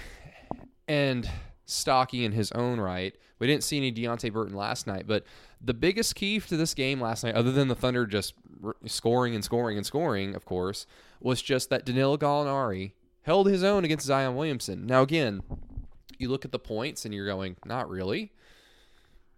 and 0.87 1.29
stocky 1.65 2.25
in 2.25 2.31
his 2.31 2.51
own 2.53 2.79
right. 2.79 3.15
We 3.37 3.47
didn't 3.47 3.63
see 3.63 3.77
any 3.77 3.91
Deonte 3.91 4.33
Burton 4.33 4.55
last 4.55 4.87
night, 4.87 5.05
but 5.07 5.23
the 5.61 5.73
biggest 5.73 6.15
key 6.15 6.39
to 6.39 6.57
this 6.57 6.73
game 6.73 6.99
last 6.99 7.23
night, 7.23 7.35
other 7.35 7.51
than 7.51 7.67
the 7.67 7.75
Thunder 7.75 8.05
just 8.05 8.33
scoring 8.85 9.35
and 9.35 9.43
scoring 9.43 9.77
and 9.77 9.85
scoring, 9.85 10.35
of 10.35 10.45
course, 10.45 10.85
was 11.21 11.41
just 11.41 11.69
that 11.69 11.85
Danilo 11.85 12.17
Gallinari 12.17 12.93
held 13.29 13.47
his 13.47 13.63
own 13.63 13.85
against 13.85 14.07
Zion 14.07 14.35
Williamson. 14.35 14.87
Now, 14.87 15.03
again, 15.03 15.43
you 16.17 16.29
look 16.29 16.45
at 16.45 16.51
the 16.51 16.57
points 16.57 17.05
and 17.05 17.13
you're 17.13 17.27
going, 17.27 17.57
not 17.63 17.87
really. 17.87 18.31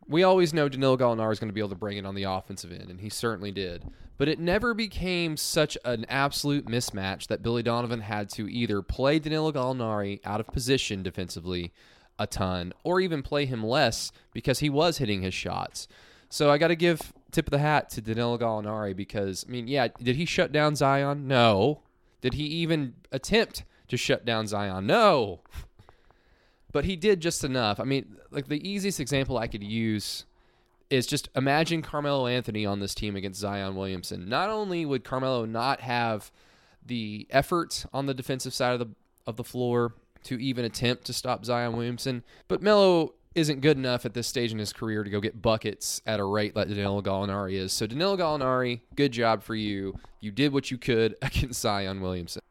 We 0.08 0.24
always 0.24 0.54
know 0.54 0.70
Danilo 0.70 0.96
Gallinari 0.96 1.34
is 1.34 1.40
going 1.42 1.50
to 1.50 1.54
be 1.54 1.60
able 1.60 1.72
to 1.72 1.76
bring 1.76 1.98
it 1.98 2.06
on 2.06 2.16
the 2.16 2.24
offensive 2.24 2.72
end, 2.72 2.90
and 2.90 3.02
he 3.02 3.10
certainly 3.10 3.52
did. 3.52 3.84
But 4.18 4.30
it 4.30 4.40
never 4.40 4.74
became 4.74 5.36
such 5.36 5.78
an 5.84 6.06
absolute 6.08 6.68
mismatch 6.68 7.28
that 7.28 7.44
Billy 7.44 7.64
Donovan 7.64 8.00
had 8.00 8.30
to 8.30 8.50
either 8.50 8.82
play 8.82 9.20
Danilo 9.20 9.52
Gallinari 9.52 10.22
out 10.24 10.40
of 10.40 10.48
position 10.48 11.04
defensively 11.04 11.74
a 12.18 12.26
ton, 12.26 12.72
or 12.86 13.02
even 13.02 13.22
play 13.22 13.46
him 13.46 13.62
less 13.62 14.14
because 14.32 14.60
he 14.60 14.70
was 14.70 15.00
hitting 15.00 15.22
his 15.22 15.34
shots. 15.34 15.90
So 16.30 16.50
I 16.50 16.58
got 16.58 16.70
to 16.70 16.78
give 16.78 17.12
tip 17.32 17.48
of 17.48 17.52
the 17.52 17.60
hat 17.60 17.90
to 17.90 18.02
Danilo 18.02 18.38
Gallinari 18.38 18.96
because 18.96 19.44
I 19.46 19.52
mean, 19.52 19.68
yeah, 19.68 19.90
did 20.02 20.16
he 20.16 20.24
shut 20.24 20.54
down 20.54 20.78
Zion? 20.78 21.28
No. 21.28 21.82
Did 22.22 22.36
he 22.36 22.44
even 22.46 22.94
attempt 23.12 23.66
to 23.92 23.98
shut 23.98 24.26
down 24.26 24.48
Zion? 24.48 24.88
No 24.88 25.42
but 26.72 26.86
he 26.86 26.96
did 26.96 27.20
just 27.20 27.44
enough. 27.44 27.80
I 27.80 27.84
mean, 27.84 28.18
like 28.32 28.48
the 28.48 28.68
easiest 28.68 29.00
example 29.00 29.38
I 29.38 29.48
could 29.48 29.64
use 29.64 30.26
is 30.90 31.06
just 31.06 31.30
imagine 31.36 31.82
Carmelo 31.82 32.28
Anthony 32.28 32.66
on 32.66 32.80
this 32.80 32.94
team 32.94 33.16
against 33.16 33.40
Zion 33.40 33.76
Williamson. 33.76 34.28
Not 34.28 34.50
only 34.50 34.86
would 34.86 35.04
Carmelo 35.04 35.46
not 35.46 35.82
have 35.82 36.32
the 36.86 37.28
effort 37.30 37.86
on 37.94 38.06
the 38.06 38.14
defensive 38.14 38.54
side 38.54 38.74
of 38.74 38.80
the 38.80 38.90
of 39.28 39.36
the 39.36 39.44
floor 39.44 39.94
to 40.24 40.42
even 40.42 40.66
attempt 40.66 41.06
to 41.06 41.14
stop 41.14 41.46
Zion 41.46 41.74
Williamson, 41.74 42.24
but 42.48 42.62
Melo 42.62 43.14
isn't 43.34 43.62
good 43.62 43.78
enough 43.78 44.06
at 44.06 44.14
this 44.14 44.28
stage 44.28 44.52
in 44.52 44.60
his 44.60 44.74
career 44.74 45.04
to 45.04 45.10
go 45.10 45.22
get 45.22 45.42
buckets 45.42 46.02
at 46.06 46.20
a 46.20 46.24
rate 46.24 46.54
like 46.56 46.68
Danilo 46.68 47.02
Gallinari 47.02 47.54
is. 47.54 47.72
So 47.72 47.88
Danilo 47.88 48.18
Gallinari, 48.18 48.82
good 48.96 49.14
job 49.14 49.42
for 49.42 49.56
you. 49.56 49.98
You 50.20 50.32
did 50.32 50.52
what 50.52 50.70
you 50.70 50.78
could 50.78 51.16
against 51.22 51.62
Zion 51.62 52.02
Williamson. 52.02 52.42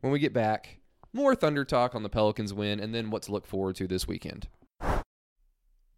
When 0.00 0.12
we 0.12 0.18
get 0.18 0.32
back, 0.32 0.78
more 1.12 1.34
Thunder 1.34 1.62
talk 1.62 1.94
on 1.94 2.02
the 2.02 2.08
Pelicans 2.08 2.54
win, 2.54 2.80
and 2.80 2.94
then 2.94 3.10
what 3.10 3.22
to 3.24 3.32
look 3.32 3.46
forward 3.46 3.76
to 3.76 3.86
this 3.86 4.08
weekend. 4.08 4.48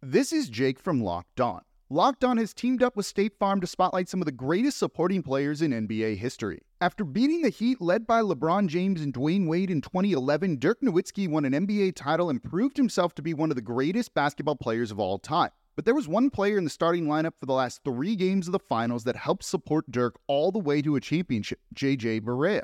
This 0.01 0.33
is 0.33 0.49
Jake 0.49 0.77
from 0.77 1.01
Locked 1.01 1.39
On. 1.39 1.61
Locked 1.89 2.25
On 2.25 2.35
has 2.35 2.53
teamed 2.53 2.83
up 2.83 2.97
with 2.97 3.05
State 3.05 3.39
Farm 3.39 3.61
to 3.61 3.67
spotlight 3.67 4.09
some 4.09 4.21
of 4.21 4.25
the 4.25 4.33
greatest 4.33 4.77
supporting 4.77 5.23
players 5.23 5.61
in 5.61 5.71
NBA 5.71 6.17
history. 6.17 6.63
After 6.81 7.05
beating 7.05 7.43
the 7.43 7.49
Heat 7.49 7.79
led 7.79 8.05
by 8.05 8.19
LeBron 8.19 8.67
James 8.67 8.99
and 8.99 9.13
Dwyane 9.13 9.47
Wade 9.47 9.71
in 9.71 9.79
2011, 9.79 10.59
Dirk 10.59 10.81
Nowitzki 10.81 11.29
won 11.29 11.45
an 11.45 11.53
NBA 11.53 11.95
title 11.95 12.29
and 12.29 12.43
proved 12.43 12.75
himself 12.75 13.15
to 13.15 13.21
be 13.21 13.33
one 13.33 13.51
of 13.51 13.55
the 13.55 13.61
greatest 13.61 14.13
basketball 14.13 14.57
players 14.57 14.91
of 14.91 14.99
all 14.99 15.17
time. 15.17 15.51
But 15.77 15.85
there 15.85 15.95
was 15.95 16.09
one 16.09 16.29
player 16.29 16.57
in 16.57 16.65
the 16.65 16.69
starting 16.69 17.05
lineup 17.05 17.39
for 17.39 17.45
the 17.45 17.53
last 17.53 17.79
three 17.85 18.17
games 18.17 18.49
of 18.49 18.51
the 18.51 18.59
finals 18.59 19.05
that 19.05 19.15
helped 19.15 19.45
support 19.45 19.89
Dirk 19.89 20.19
all 20.27 20.51
the 20.51 20.59
way 20.59 20.81
to 20.81 20.97
a 20.97 20.99
championship, 20.99 21.59
JJ 21.73 22.19
Barea. 22.21 22.63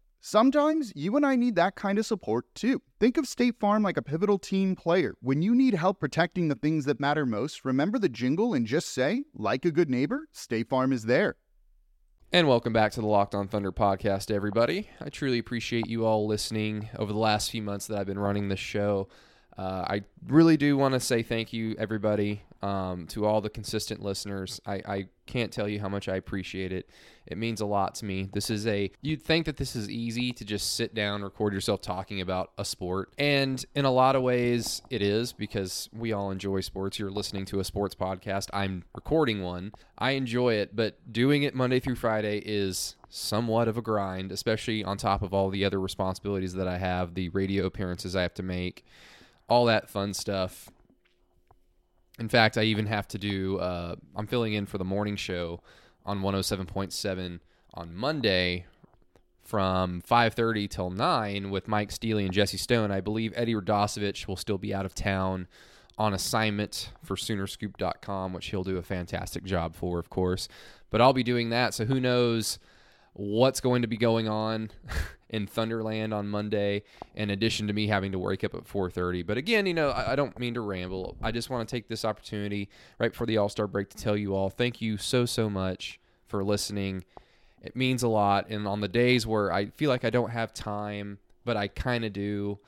Sometimes 0.23 0.93
you 0.95 1.17
and 1.17 1.25
I 1.25 1.35
need 1.35 1.55
that 1.55 1.73
kind 1.73 1.97
of 1.97 2.05
support 2.05 2.45
too. 2.53 2.83
Think 2.99 3.17
of 3.17 3.27
State 3.27 3.59
Farm 3.59 3.81
like 3.81 3.97
a 3.97 4.03
pivotal 4.03 4.37
team 4.37 4.75
player. 4.75 5.15
When 5.19 5.41
you 5.41 5.55
need 5.55 5.73
help 5.73 5.99
protecting 5.99 6.47
the 6.47 6.53
things 6.53 6.85
that 6.85 6.99
matter 6.99 7.25
most, 7.25 7.65
remember 7.65 7.97
the 7.97 8.07
jingle 8.07 8.53
and 8.53 8.67
just 8.67 8.89
say, 8.89 9.23
like 9.33 9.65
a 9.65 9.71
good 9.71 9.89
neighbor, 9.89 10.27
State 10.31 10.69
Farm 10.69 10.93
is 10.93 11.05
there. 11.05 11.37
And 12.31 12.47
welcome 12.47 12.71
back 12.71 12.91
to 12.91 13.01
the 13.01 13.07
Locked 13.07 13.33
On 13.33 13.47
Thunder 13.47 13.71
podcast, 13.71 14.29
everybody. 14.29 14.91
I 15.03 15.09
truly 15.09 15.39
appreciate 15.39 15.87
you 15.87 16.05
all 16.05 16.27
listening 16.27 16.87
over 16.99 17.11
the 17.11 17.17
last 17.17 17.49
few 17.49 17.63
months 17.63 17.87
that 17.87 17.97
I've 17.97 18.05
been 18.05 18.19
running 18.19 18.47
this 18.47 18.59
show. 18.59 19.07
Uh, 19.57 19.85
I 19.87 20.03
really 20.27 20.57
do 20.57 20.77
want 20.77 20.93
to 20.93 20.99
say 20.99 21.23
thank 21.23 21.51
you, 21.51 21.75
everybody, 21.77 22.41
um, 22.61 23.05
to 23.07 23.25
all 23.25 23.41
the 23.41 23.49
consistent 23.49 24.01
listeners. 24.01 24.61
I, 24.65 24.73
I, 24.85 25.07
can't 25.27 25.53
tell 25.53 25.69
you 25.69 25.79
how 25.79 25.87
much 25.87 26.09
I 26.09 26.17
appreciate 26.17 26.73
it. 26.73 26.89
It 27.25 27.37
means 27.37 27.61
a 27.61 27.65
lot 27.65 27.95
to 27.95 28.05
me. 28.05 28.27
This 28.33 28.49
is 28.49 28.67
a, 28.67 28.91
you'd 29.01 29.21
think 29.21 29.45
that 29.45 29.55
this 29.55 29.77
is 29.77 29.89
easy 29.89 30.33
to 30.33 30.43
just 30.43 30.75
sit 30.75 30.93
down, 30.93 31.21
record 31.21 31.53
yourself 31.53 31.79
talking 31.79 32.19
about 32.19 32.51
a 32.57 32.65
sport. 32.65 33.13
And 33.17 33.63
in 33.75 33.85
a 33.85 33.91
lot 33.91 34.17
of 34.17 34.23
ways, 34.23 34.81
it 34.89 35.01
is 35.01 35.31
because 35.31 35.89
we 35.93 36.11
all 36.11 36.31
enjoy 36.31 36.59
sports. 36.59 36.99
You're 36.99 37.11
listening 37.11 37.45
to 37.45 37.61
a 37.61 37.63
sports 37.63 37.95
podcast, 37.95 38.49
I'm 38.51 38.83
recording 38.93 39.41
one. 39.41 39.71
I 39.97 40.11
enjoy 40.11 40.55
it, 40.55 40.75
but 40.75 40.97
doing 41.13 41.43
it 41.43 41.55
Monday 41.55 41.79
through 41.79 41.95
Friday 41.95 42.39
is 42.39 42.97
somewhat 43.07 43.69
of 43.69 43.77
a 43.77 43.81
grind, 43.81 44.33
especially 44.33 44.83
on 44.83 44.97
top 44.97 45.21
of 45.21 45.33
all 45.33 45.49
the 45.49 45.63
other 45.63 45.79
responsibilities 45.79 46.55
that 46.55 46.67
I 46.67 46.77
have, 46.77 47.13
the 47.13 47.29
radio 47.29 47.67
appearances 47.67 48.17
I 48.17 48.23
have 48.23 48.33
to 48.33 48.43
make 48.43 48.83
all 49.51 49.65
that 49.65 49.89
fun 49.89 50.13
stuff. 50.13 50.69
In 52.17 52.29
fact, 52.29 52.57
I 52.57 52.63
even 52.63 52.85
have 52.85 53.05
to 53.09 53.17
do. 53.17 53.57
Uh, 53.57 53.95
I'm 54.15 54.25
filling 54.25 54.53
in 54.53 54.65
for 54.65 54.77
the 54.77 54.85
morning 54.85 55.17
show 55.17 55.59
on 56.05 56.21
107.7 56.21 57.41
on 57.73 57.93
Monday 57.93 58.65
from 59.43 60.01
5:30 60.03 60.69
till 60.69 60.89
9 60.89 61.49
with 61.49 61.67
Mike 61.67 61.91
Steely 61.91 62.23
and 62.23 62.33
Jesse 62.33 62.57
Stone. 62.57 62.91
I 62.91 63.01
believe 63.01 63.33
Eddie 63.35 63.55
Radosevich 63.55 64.25
will 64.25 64.37
still 64.37 64.57
be 64.57 64.73
out 64.73 64.85
of 64.85 64.95
town 64.95 65.49
on 65.97 66.13
assignment 66.13 66.93
for 67.03 67.17
Soonerscoop.com, 67.17 68.31
which 68.31 68.47
he'll 68.47 68.63
do 68.63 68.77
a 68.77 68.81
fantastic 68.81 69.43
job 69.43 69.75
for, 69.75 69.99
of 69.99 70.09
course. 70.09 70.47
But 70.89 71.01
I'll 71.01 71.11
be 71.11 71.23
doing 71.23 71.49
that, 71.49 71.73
so 71.73 71.83
who 71.83 71.99
knows 71.99 72.57
what's 73.11 73.59
going 73.59 73.81
to 73.81 73.89
be 73.89 73.97
going 73.97 74.29
on 74.29 74.71
in 75.31 75.47
Thunderland 75.47 76.13
on 76.13 76.27
Monday, 76.27 76.83
in 77.15 77.29
addition 77.29 77.65
to 77.67 77.73
me 77.73 77.87
having 77.87 78.11
to 78.11 78.19
wake 78.19 78.43
up 78.43 78.53
at 78.53 78.65
4:30. 78.65 79.25
But 79.25 79.37
again, 79.37 79.65
you 79.65 79.73
know, 79.73 79.89
I, 79.89 80.11
I 80.11 80.15
don't 80.15 80.37
mean 80.37 80.53
to 80.53 80.61
ramble. 80.61 81.15
I 81.21 81.31
just 81.31 81.49
want 81.49 81.67
to 81.67 81.75
take 81.75 81.87
this 81.87 82.05
opportunity 82.05 82.69
right 82.99 83.11
before 83.11 83.25
the 83.25 83.37
All 83.37 83.49
Star 83.49 83.65
break 83.65 83.89
to 83.89 83.97
tell 83.97 84.15
you 84.15 84.35
all 84.35 84.49
thank 84.49 84.81
you 84.81 84.97
so 84.97 85.25
so 85.25 85.49
much 85.49 85.99
for 86.27 86.43
listening. 86.43 87.03
It 87.63 87.75
means 87.75 88.03
a 88.03 88.07
lot, 88.07 88.49
and 88.49 88.67
on 88.67 88.81
the 88.81 88.87
days 88.87 89.25
where 89.25 89.51
I 89.51 89.67
feel 89.67 89.89
like 89.89 90.03
I 90.03 90.09
don't 90.09 90.31
have 90.31 90.53
time, 90.53 91.19
but 91.45 91.57
I 91.57 91.67
kind 91.67 92.03
of 92.03 92.13
do 92.13 92.59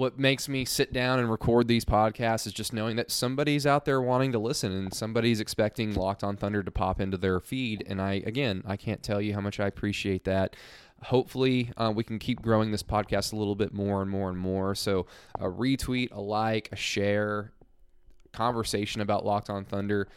what 0.00 0.18
makes 0.18 0.48
me 0.48 0.64
sit 0.64 0.94
down 0.94 1.18
and 1.18 1.30
record 1.30 1.68
these 1.68 1.84
podcasts 1.84 2.46
is 2.46 2.54
just 2.54 2.72
knowing 2.72 2.96
that 2.96 3.10
somebody's 3.10 3.66
out 3.66 3.84
there 3.84 4.00
wanting 4.00 4.32
to 4.32 4.38
listen 4.38 4.72
and 4.72 4.94
somebody's 4.94 5.40
expecting 5.40 5.94
Locked 5.94 6.24
on 6.24 6.38
Thunder 6.38 6.62
to 6.62 6.70
pop 6.70 7.02
into 7.02 7.18
their 7.18 7.38
feed. 7.38 7.84
And 7.86 8.00
I, 8.00 8.22
again, 8.24 8.62
I 8.66 8.78
can't 8.78 9.02
tell 9.02 9.20
you 9.20 9.34
how 9.34 9.42
much 9.42 9.60
I 9.60 9.66
appreciate 9.66 10.24
that. 10.24 10.56
Hopefully, 11.04 11.72
uh, 11.76 11.92
we 11.94 12.04
can 12.04 12.18
keep 12.18 12.42
growing 12.42 12.70
this 12.70 12.82
podcast 12.82 13.32
a 13.32 13.36
little 13.36 13.54
bit 13.54 13.72
more 13.72 14.02
and 14.02 14.10
more 14.10 14.28
and 14.28 14.38
more. 14.38 14.74
So, 14.74 15.06
a 15.38 15.48
retweet, 15.48 16.12
a 16.12 16.20
like, 16.20 16.68
a 16.72 16.76
share, 16.76 17.52
conversation 18.32 19.00
about 19.00 19.24
Locked 19.24 19.50
On 19.50 19.64
Thunder. 19.64 20.08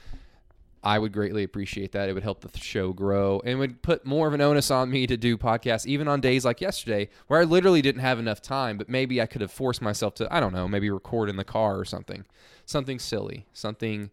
I 0.83 0.99
would 0.99 1.13
greatly 1.13 1.43
appreciate 1.43 1.93
that. 1.93 2.09
It 2.09 2.13
would 2.13 2.23
help 2.23 2.41
the 2.41 2.57
show 2.57 2.91
grow 2.91 3.41
and 3.45 3.57
would 3.59 3.81
put 3.81 4.05
more 4.05 4.27
of 4.27 4.33
an 4.33 4.41
onus 4.41 4.69
on 4.69 4.91
me 4.91 5.07
to 5.07 5.15
do 5.15 5.37
podcasts, 5.37 5.85
even 5.85 6.09
on 6.09 6.19
days 6.19 6.43
like 6.43 6.59
yesterday, 6.59 7.07
where 7.27 7.39
I 7.39 7.45
literally 7.45 7.81
didn't 7.81 8.01
have 8.01 8.19
enough 8.19 8.41
time. 8.41 8.77
But 8.77 8.89
maybe 8.89 9.21
I 9.21 9.25
could 9.25 9.39
have 9.39 9.51
forced 9.51 9.81
myself 9.81 10.13
to, 10.15 10.33
I 10.33 10.41
don't 10.41 10.53
know, 10.53 10.67
maybe 10.67 10.89
record 10.89 11.29
in 11.29 11.37
the 11.37 11.45
car 11.45 11.79
or 11.79 11.85
something, 11.85 12.25
something 12.65 12.99
silly, 12.99 13.45
something 13.53 14.11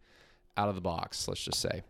out 0.56 0.68
of 0.68 0.76
the 0.76 0.80
box. 0.80 1.26
Let's 1.26 1.42
just 1.42 1.58
say. 1.58 1.82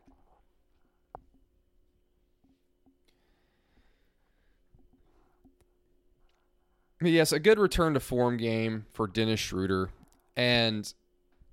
Yes, 7.02 7.32
a 7.32 7.40
good 7.40 7.58
return 7.58 7.94
to 7.94 8.00
form 8.00 8.36
game 8.36 8.84
for 8.92 9.06
Dennis 9.06 9.40
Schroeder. 9.40 9.90
And, 10.36 10.92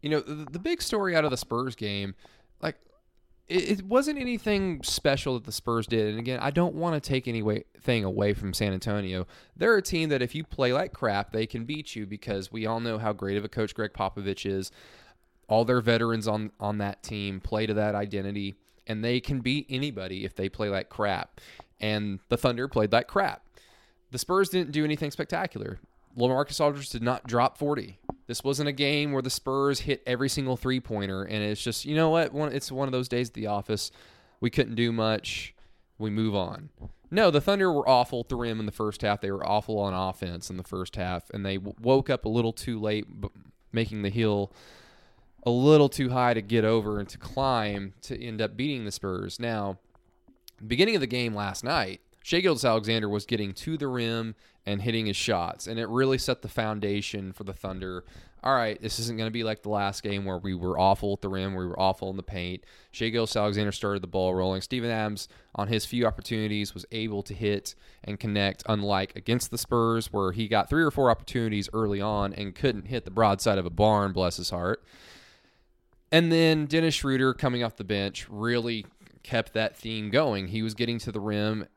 you 0.02 0.10
know, 0.10 0.20
the, 0.20 0.46
the 0.52 0.60
big 0.60 0.82
story 0.82 1.16
out 1.16 1.24
of 1.24 1.32
the 1.32 1.38
Spurs 1.38 1.76
game, 1.76 2.16
like, 2.62 2.76
it, 3.48 3.80
it, 3.80 3.86
wasn't 3.86 4.20
anything 4.20 4.84
special 4.84 5.36
that 5.36 5.46
the 5.46 5.54
Spurs 5.54 5.88
did. 5.88 6.10
And 6.10 6.20
again, 6.20 6.40
I 6.42 6.52
don't 6.52 6.76
want 6.76 7.02
to 7.02 7.10
take 7.10 7.30
anything 7.30 8.04
away 8.04 8.34
from 8.34 8.54
San 8.54 8.74
Antonio. 8.74 9.26
They're 9.56 9.78
a 9.78 9.82
team 9.82 10.10
that 10.10 10.22
if 10.22 10.36
you 10.36 10.44
play 10.44 10.74
like 10.74 10.92
crap, 10.92 11.32
they 11.32 11.46
can 11.46 11.64
beat 11.64 11.96
you 11.96 12.06
because 12.06 12.52
we 12.52 12.66
all 12.66 12.82
know 12.82 12.98
how 12.98 13.14
great 13.14 13.38
of 13.38 13.46
a 13.46 13.50
coach 13.50 13.74
Gregg 13.74 13.94
Popovich 13.94 14.46
is. 14.46 14.72
All 15.48 15.64
their 15.64 15.80
veterans 15.80 16.28
on, 16.28 16.52
on 16.60 16.80
that 16.80 17.04
team 17.04 17.40
play 17.40 17.66
to 17.68 17.74
that 17.76 17.96
identity, 17.96 18.56
and 18.86 19.02
they 19.02 19.22
can 19.22 19.40
beat 19.40 19.66
anybody 19.70 20.26
if 20.26 20.36
they 20.36 20.50
play 20.50 20.68
like 20.68 20.90
crap. 20.90 21.40
And 21.80 22.20
the 22.28 22.36
Thunder 22.36 22.68
played 22.68 22.92
like 22.92 23.08
crap. 23.08 23.47
The 24.12 24.18
Spurs 24.18 24.50
didn't 24.50 24.72
do 24.72 24.84
anything 24.86 25.12
spectacular. 25.12 25.80
LaMarcus 26.18 26.60
Aldridge 26.60 26.90
did 26.90 27.04
not 27.04 27.28
drop 27.28 27.58
40. 27.58 28.00
This 28.26 28.44
wasn't 28.44 28.70
a 28.70 28.74
game 28.74 29.12
where 29.12 29.22
the 29.22 29.30
Spurs 29.30 29.82
hit 29.82 30.02
every 30.06 30.30
single 30.30 30.58
three 30.58 30.80
pointer, 30.80 31.24
and 31.24 31.44
it's 31.44 31.62
just 31.62 31.86
you 31.86 31.96
know 31.96 32.10
what? 32.10 32.34
It's 32.54 32.72
one 32.72 32.88
of 32.88 32.92
those 32.92 33.08
days 33.08 33.30
at 33.30 33.34
the 33.36 33.48
office. 33.48 33.92
We 34.40 34.50
couldn't 34.50 34.76
do 34.76 34.92
much. 34.92 35.54
We 35.98 36.10
move 36.10 36.36
on. 36.36 36.70
No, 37.10 37.32
the 37.32 37.40
Thunder 37.42 37.72
were 37.72 37.88
awful 37.88 38.20
at 38.22 38.30
the 38.30 38.36
rim 38.36 38.60
in 38.60 38.66
the 38.66 38.72
first 38.72 39.02
half. 39.02 39.22
They 39.22 39.32
were 39.32 39.48
awful 39.48 39.80
on 39.80 39.94
offense 39.94 40.50
in 40.50 40.58
the 40.58 40.64
first 40.64 40.98
half, 40.98 41.30
and 41.30 41.46
they 41.46 41.56
w- 41.56 41.76
woke 41.82 42.10
up 42.10 42.26
a 42.26 42.30
little 42.30 42.52
too 42.52 42.80
late, 42.80 43.06
making 43.72 44.02
the 44.02 44.10
hill 44.10 44.52
a 45.46 45.50
little 45.50 45.88
too 45.88 46.10
high 46.10 46.34
to 46.34 46.42
get 46.42 46.66
over 46.66 47.00
and 47.00 47.08
to 47.08 47.18
climb 47.18 47.94
to 48.02 48.22
end 48.22 48.42
up 48.42 48.58
beating 48.58 48.84
the 48.84 48.92
Spurs. 48.92 49.40
Now, 49.40 49.78
beginning 50.66 50.96
of 50.96 51.02
the 51.02 51.08
game 51.08 51.34
last 51.34 51.64
night, 51.64 52.02
Shai 52.28 52.42
Gilgeous-Alexander 52.42 53.08
was 53.08 53.26
getting 53.26 53.54
to 53.54 53.78
the 53.78 53.88
rim 53.88 54.36
and 54.66 54.82
hitting 54.82 55.06
his 55.06 55.16
shots, 55.16 55.66
and 55.66 55.80
it 55.80 55.88
really 55.88 56.18
set 56.18 56.42
the 56.42 56.50
foundation 56.50 57.32
for 57.32 57.46
the 57.46 57.54
Thunder. 57.54 58.04
All 58.44 58.54
right, 58.54 58.78
this 58.82 59.00
isn't 59.00 59.18
going 59.18 59.30
to 59.30 59.32
be 59.34 59.46
like 59.46 59.64
the 59.64 59.70
last 59.70 60.04
game 60.04 60.26
where 60.26 60.38
we 60.38 60.54
were 60.54 60.78
awful 60.78 61.14
at 61.14 61.22
the 61.22 61.30
rim, 61.30 61.56
we 61.56 61.66
were 61.66 61.80
awful 61.80 62.10
in 62.10 62.18
the 62.18 62.24
paint. 62.24 62.66
Shai 62.92 63.08
Gilgeous-Alexander 63.08 63.72
started 63.72 64.04
the 64.04 64.08
ball 64.08 64.36
rolling. 64.36 64.60
Steven 64.60 64.90
Adams, 64.90 65.30
on 65.56 65.70
his 65.70 65.86
few 65.86 66.06
opportunities, 66.06 66.74
was 66.74 66.86
able 66.92 67.24
to 67.24 67.34
hit 67.34 67.76
and 68.04 68.20
connect, 68.20 68.62
unlike 68.68 69.16
against 69.16 69.50
the 69.50 69.58
Spurs, 69.58 70.12
where 70.12 70.34
he 70.34 70.50
got 70.50 70.68
three 70.68 70.84
or 70.84 70.92
four 70.92 71.10
opportunities 71.10 71.70
early 71.72 72.02
on 72.02 72.34
and 72.34 72.56
couldn't 72.56 72.88
hit 72.88 73.06
the 73.06 73.10
broadside 73.10 73.58
of 73.58 73.66
a 73.66 73.70
barn, 73.70 74.12
bless 74.12 74.36
his 74.36 74.50
heart. 74.50 74.84
And 76.12 76.30
then 76.30 76.66
Dennis 76.66 76.96
Schroeder 76.96 77.34
coming 77.34 77.64
off 77.64 77.78
the 77.78 77.86
bench 77.86 78.28
really 78.30 78.86
kept 79.24 79.54
that 79.54 79.78
theme 79.78 80.10
going. 80.10 80.50
He 80.50 80.62
was 80.62 80.74
getting 80.74 81.00
to 81.00 81.12
the 81.14 81.22
rim 81.22 81.68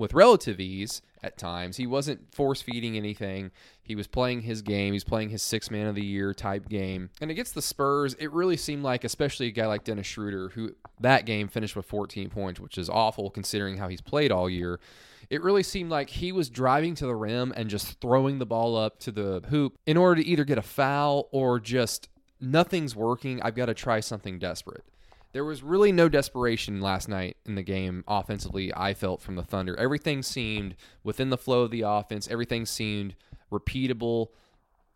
with 0.00 0.14
relative 0.14 0.58
ease 0.58 1.02
at 1.22 1.36
times. 1.36 1.76
He 1.76 1.86
wasn't 1.86 2.34
force 2.34 2.62
feeding 2.62 2.96
anything. 2.96 3.50
He 3.82 3.94
was 3.94 4.06
playing 4.06 4.40
his 4.40 4.62
game. 4.62 4.94
He's 4.94 5.04
playing 5.04 5.28
his 5.28 5.42
six 5.42 5.70
man 5.70 5.86
of 5.86 5.94
the 5.94 6.04
year 6.04 6.32
type 6.32 6.68
game. 6.68 7.10
And 7.20 7.30
against 7.30 7.54
the 7.54 7.60
Spurs, 7.60 8.14
it 8.14 8.32
really 8.32 8.56
seemed 8.56 8.82
like, 8.82 9.04
especially 9.04 9.48
a 9.48 9.50
guy 9.50 9.66
like 9.66 9.84
Dennis 9.84 10.06
Schroeder, 10.06 10.48
who 10.48 10.74
that 11.00 11.26
game 11.26 11.48
finished 11.48 11.76
with 11.76 11.84
14 11.84 12.30
points, 12.30 12.58
which 12.58 12.78
is 12.78 12.88
awful 12.88 13.30
considering 13.30 13.76
how 13.76 13.88
he's 13.88 14.00
played 14.00 14.32
all 14.32 14.48
year. 14.48 14.80
It 15.28 15.42
really 15.42 15.62
seemed 15.62 15.90
like 15.90 16.08
he 16.08 16.32
was 16.32 16.48
driving 16.48 16.94
to 16.96 17.06
the 17.06 17.14
rim 17.14 17.52
and 17.54 17.68
just 17.68 18.00
throwing 18.00 18.38
the 18.38 18.46
ball 18.46 18.76
up 18.76 18.98
to 19.00 19.12
the 19.12 19.42
hoop 19.50 19.76
in 19.86 19.98
order 19.98 20.22
to 20.22 20.26
either 20.26 20.44
get 20.44 20.56
a 20.56 20.62
foul 20.62 21.28
or 21.30 21.60
just 21.60 22.08
nothing's 22.40 22.96
working. 22.96 23.42
I've 23.42 23.54
got 23.54 23.66
to 23.66 23.74
try 23.74 24.00
something 24.00 24.38
desperate. 24.38 24.84
There 25.32 25.44
was 25.44 25.62
really 25.62 25.92
no 25.92 26.08
desperation 26.08 26.80
last 26.80 27.08
night 27.08 27.36
in 27.46 27.54
the 27.54 27.62
game 27.62 28.02
offensively, 28.08 28.72
I 28.74 28.94
felt 28.94 29.22
from 29.22 29.36
the 29.36 29.44
Thunder. 29.44 29.76
Everything 29.78 30.22
seemed 30.22 30.74
within 31.04 31.30
the 31.30 31.38
flow 31.38 31.62
of 31.62 31.70
the 31.70 31.82
offense, 31.82 32.28
everything 32.28 32.66
seemed 32.66 33.14
repeatable, 33.50 34.28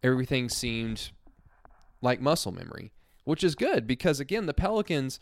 everything 0.03 0.49
seemed 0.49 1.11
like 2.01 2.21
muscle 2.21 2.53
memory, 2.53 2.93
which 3.25 3.45
is 3.45 3.55
good 3.55 3.87
because 3.87 4.19
again, 4.19 4.47
the 4.47 4.55
Pelicans 4.55 5.21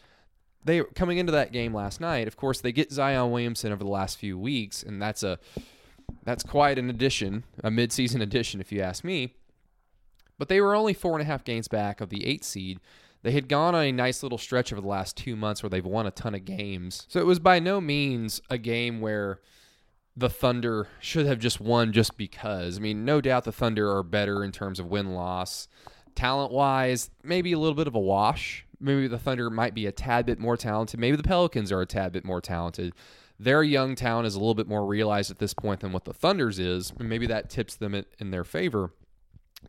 they 0.65 0.83
coming 0.95 1.19
into 1.19 1.33
that 1.33 1.53
game 1.53 1.75
last 1.75 2.01
night, 2.01 2.29
of 2.29 2.37
course, 2.37 2.61
they 2.61 2.73
get 2.73 2.93
Zion 2.93 3.31
Williamson 3.31 3.73
over 3.73 3.83
the 3.83 3.91
last 3.91 4.19
few 4.19 4.39
weeks, 4.39 4.83
and 4.83 5.03
that's 5.03 5.23
a 5.23 5.39
that's 6.25 6.45
quite 6.45 6.79
an 6.79 6.89
addition, 6.89 7.45
a 7.63 7.71
midseason 7.71 8.23
addition, 8.23 8.61
if 8.61 8.71
you 8.71 8.81
ask 8.81 9.03
me. 9.03 9.35
But 10.39 10.49
they 10.49 10.61
were 10.61 10.75
only 10.75 10.95
four 10.95 11.13
and 11.13 11.23
a 11.23 11.25
half 11.25 11.45
games 11.45 11.69
back 11.69 12.01
of 12.01 12.11
the 12.11 12.27
eight 12.27 12.45
seed, 12.45 12.79
they 13.23 13.33
had 13.33 13.49
gone 13.49 13.75
on 13.75 13.85
a 13.85 13.93
nice 13.93 14.23
little 14.23 14.39
stretch 14.39 14.73
over 14.73 14.83
the 14.83 14.89
last 14.89 15.17
two 15.17 15.37
months 15.37 15.63
where 15.63 15.71
they've 15.71 15.85
won 15.85 16.07
a 16.07 16.11
ton 16.11 16.35
of 16.35 16.45
games. 16.45 17.07
So 17.09 17.21
it 17.21 17.27
was 17.27 17.39
by 17.39 17.61
no 17.61 17.81
means 17.81 18.43
a 18.51 18.59
game 18.59 19.01
where 19.01 19.41
the 20.17 20.29
Thunder 20.29 20.89
should 21.01 21.27
have 21.27 21.39
just 21.39 21.61
won 21.61 21.93
just 21.93 22.17
because. 22.17 22.79
I 22.79 22.81
mean, 22.81 23.05
no 23.05 23.21
doubt 23.21 23.45
the 23.45 23.53
Thunder 23.53 23.91
are 23.97 24.03
better 24.03 24.45
in 24.45 24.53
terms 24.53 24.79
of 24.79 24.87
win 24.87 25.15
loss. 25.15 25.69
Talent 26.15 26.53
wise, 26.53 27.11
maybe 27.23 27.53
a 27.53 27.59
little 27.59 27.77
bit 27.77 27.87
of 27.87 27.95
a 27.95 28.01
wash. 28.01 28.67
Maybe 28.79 29.07
the 29.07 29.19
Thunder 29.19 29.49
might 29.49 29.75
be 29.75 29.87
a 29.87 29.93
tad 29.93 30.27
bit 30.27 30.39
more 30.39 30.57
talented. 30.57 30.99
Maybe 30.99 31.17
the 31.17 31.23
Pelicans 31.23 31.71
are 31.71 31.81
a 31.81 31.87
tad 31.87 32.13
bit 32.13 32.25
more 32.25 32.41
talented. 32.41 32.93
Their 33.39 33.63
young 33.63 33.95
talent 33.95 34.27
is 34.27 34.35
a 34.35 34.39
little 34.39 34.55
bit 34.55 34.69
more 34.69 34.85
realized 34.85 35.31
at 35.31 35.39
this 35.39 35.55
point 35.55 35.81
than 35.81 35.93
what 35.93 36.05
the 36.05 36.13
Thunder's 36.13 36.59
is. 36.59 36.93
And 36.99 37.09
maybe 37.09 37.27
that 37.29 37.49
tips 37.49 37.77
them 37.77 38.05
in 38.19 38.31
their 38.31 38.45
favor. 38.45 38.93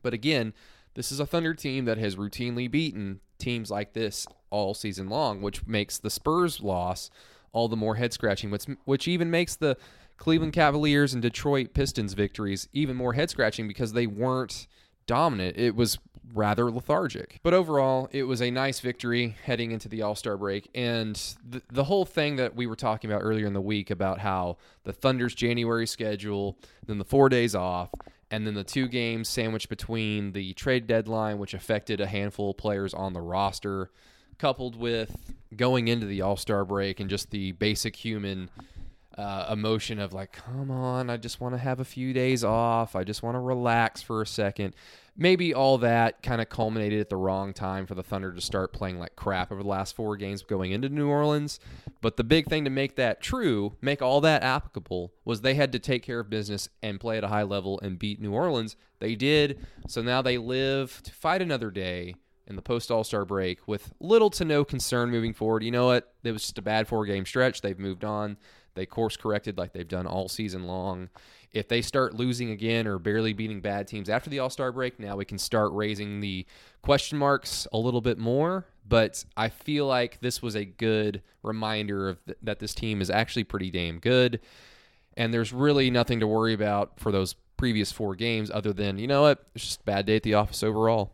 But 0.01 0.13
again, 0.13 0.53
this 0.95 1.11
is 1.11 1.19
a 1.19 1.25
Thunder 1.25 1.53
team 1.53 1.85
that 1.85 1.97
has 1.97 2.15
routinely 2.15 2.69
beaten 2.69 3.19
teams 3.37 3.71
like 3.71 3.93
this 3.93 4.27
all 4.49 4.73
season 4.73 5.09
long, 5.09 5.41
which 5.41 5.65
makes 5.65 5.97
the 5.97 6.09
Spurs 6.09 6.61
loss 6.61 7.09
all 7.51 7.67
the 7.67 7.75
more 7.75 7.95
head 7.95 8.13
scratching, 8.13 8.51
which, 8.51 8.65
which 8.85 9.07
even 9.07 9.29
makes 9.29 9.55
the 9.55 9.77
Cleveland 10.17 10.53
Cavaliers 10.53 11.13
and 11.13 11.21
Detroit 11.21 11.73
Pistons 11.73 12.13
victories 12.13 12.67
even 12.73 12.95
more 12.95 13.13
head 13.13 13.29
scratching 13.29 13.67
because 13.67 13.93
they 13.93 14.07
weren't 14.07 14.67
dominant. 15.05 15.57
It 15.57 15.75
was 15.75 15.97
rather 16.33 16.71
lethargic. 16.71 17.39
But 17.43 17.53
overall, 17.53 18.09
it 18.11 18.23
was 18.23 18.41
a 18.41 18.49
nice 18.49 18.79
victory 18.79 19.35
heading 19.43 19.71
into 19.71 19.89
the 19.89 20.01
All 20.01 20.15
Star 20.15 20.37
break. 20.37 20.69
And 20.73 21.15
the, 21.47 21.61
the 21.71 21.83
whole 21.83 22.05
thing 22.05 22.37
that 22.37 22.55
we 22.55 22.67
were 22.67 22.75
talking 22.75 23.11
about 23.11 23.21
earlier 23.21 23.45
in 23.45 23.53
the 23.53 23.61
week 23.61 23.91
about 23.91 24.19
how 24.19 24.57
the 24.83 24.93
Thunder's 24.93 25.35
January 25.35 25.87
schedule, 25.87 26.57
then 26.85 26.97
the 26.97 27.05
four 27.05 27.29
days 27.29 27.55
off, 27.55 27.89
and 28.33 28.47
then 28.47 28.55
the 28.55 28.63
two 28.63 28.87
games 28.87 29.29
sandwiched 29.29 29.69
between 29.69 30.31
the 30.31 30.53
trade 30.53 30.87
deadline, 30.87 31.37
which 31.37 31.53
affected 31.53 32.01
a 32.01 32.07
handful 32.07 32.49
of 32.49 32.57
players 32.57 32.91
on 32.91 33.13
the 33.13 33.21
roster, 33.21 33.91
coupled 34.39 34.75
with 34.75 35.35
going 35.55 35.87
into 35.87 36.07
the 36.07 36.23
All 36.23 36.35
Star 36.35 36.65
break 36.65 36.99
and 36.99 37.11
just 37.11 37.29
the 37.29 37.51
basic 37.51 37.95
human 37.95 38.49
uh, 39.15 39.49
emotion 39.51 39.99
of 39.99 40.13
like, 40.13 40.31
come 40.31 40.71
on, 40.71 41.11
I 41.11 41.17
just 41.17 41.39
want 41.39 41.53
to 41.53 41.59
have 41.59 41.79
a 41.79 41.85
few 41.85 42.11
days 42.11 42.43
off. 42.43 42.95
I 42.95 43.03
just 43.03 43.21
want 43.21 43.35
to 43.35 43.39
relax 43.39 44.01
for 44.01 44.23
a 44.23 44.25
second 44.25 44.73
maybe 45.15 45.53
all 45.53 45.77
that 45.77 46.23
kind 46.23 46.41
of 46.41 46.49
culminated 46.49 46.99
at 46.99 47.09
the 47.09 47.15
wrong 47.15 47.53
time 47.53 47.85
for 47.85 47.95
the 47.95 48.03
Thunder 48.03 48.33
to 48.33 48.41
start 48.41 48.73
playing 48.73 48.99
like 48.99 49.15
crap 49.15 49.51
over 49.51 49.61
the 49.61 49.69
last 49.69 49.95
four 49.95 50.17
games 50.17 50.41
going 50.43 50.71
into 50.71 50.89
New 50.89 51.07
Orleans. 51.07 51.59
But 52.01 52.17
the 52.17 52.23
big 52.23 52.47
thing 52.47 52.63
to 52.63 52.69
make 52.69 52.95
that 52.95 53.21
true, 53.21 53.73
make 53.81 54.01
all 54.01 54.21
that 54.21 54.43
applicable, 54.43 55.13
was 55.23 55.41
they 55.41 55.55
had 55.55 55.71
to 55.73 55.79
take 55.79 56.03
care 56.03 56.19
of 56.19 56.29
business 56.29 56.67
and 56.81 56.99
play 56.99 57.17
at 57.17 57.23
a 57.23 57.29
high 57.29 57.43
level 57.43 57.79
and 57.81 57.99
beat 57.99 58.19
New 58.19 58.33
Orleans. 58.33 58.75
They 58.99 59.15
did. 59.15 59.65
So 59.87 60.01
now 60.01 60.21
they 60.21 60.37
live 60.37 61.01
to 61.03 61.11
fight 61.11 61.41
another 61.41 61.69
day 61.69 62.15
in 62.47 62.55
the 62.55 62.61
post 62.61 62.91
All 62.91 63.03
Star 63.03 63.23
break 63.25 63.67
with 63.67 63.93
little 63.99 64.29
to 64.31 64.45
no 64.45 64.65
concern 64.65 65.11
moving 65.11 65.33
forward. 65.33 65.63
You 65.63 65.71
know 65.71 65.85
what? 65.85 66.13
It 66.23 66.31
was 66.31 66.41
just 66.41 66.57
a 66.57 66.63
bad 66.63 66.87
four 66.87 67.05
game 67.05 67.25
stretch. 67.25 67.61
They've 67.61 67.79
moved 67.79 68.03
on. 68.03 68.37
They 68.75 68.85
course 68.85 69.17
corrected 69.17 69.57
like 69.57 69.73
they've 69.73 69.87
done 69.87 70.07
all 70.07 70.29
season 70.29 70.65
long 70.65 71.09
if 71.53 71.67
they 71.67 71.81
start 71.81 72.15
losing 72.15 72.49
again 72.49 72.87
or 72.87 72.97
barely 72.97 73.31
beating 73.31 73.61
bad 73.61 73.87
teams 73.87 74.09
after 74.09 74.29
the 74.29 74.39
All 74.39 74.49
Star 74.49 74.71
break, 74.71 74.99
now 74.99 75.15
we 75.15 75.25
can 75.25 75.37
start 75.37 75.71
raising 75.71 76.19
the 76.19 76.45
question 76.81 77.17
marks 77.17 77.67
a 77.71 77.77
little 77.77 78.01
bit 78.01 78.17
more. 78.17 78.65
But 78.87 79.23
I 79.37 79.49
feel 79.49 79.85
like 79.85 80.19
this 80.19 80.41
was 80.41 80.55
a 80.55 80.65
good 80.65 81.21
reminder 81.43 82.09
of 82.09 82.25
th- 82.25 82.37
that 82.41 82.59
this 82.59 82.73
team 82.73 83.01
is 83.01 83.09
actually 83.09 83.45
pretty 83.45 83.69
damn 83.69 83.99
good, 83.99 84.41
and 85.15 85.33
there's 85.33 85.53
really 85.53 85.89
nothing 85.89 86.19
to 86.19 86.27
worry 86.27 86.53
about 86.53 86.99
for 86.99 87.11
those 87.11 87.35
previous 87.55 87.91
four 87.91 88.15
games 88.15 88.51
other 88.51 88.73
than 88.73 88.97
you 88.97 89.07
know 89.07 89.21
what, 89.21 89.45
it's 89.55 89.65
just 89.65 89.81
a 89.81 89.85
bad 89.85 90.05
day 90.05 90.17
at 90.17 90.23
the 90.23 90.33
office 90.33 90.63
overall. 90.63 91.13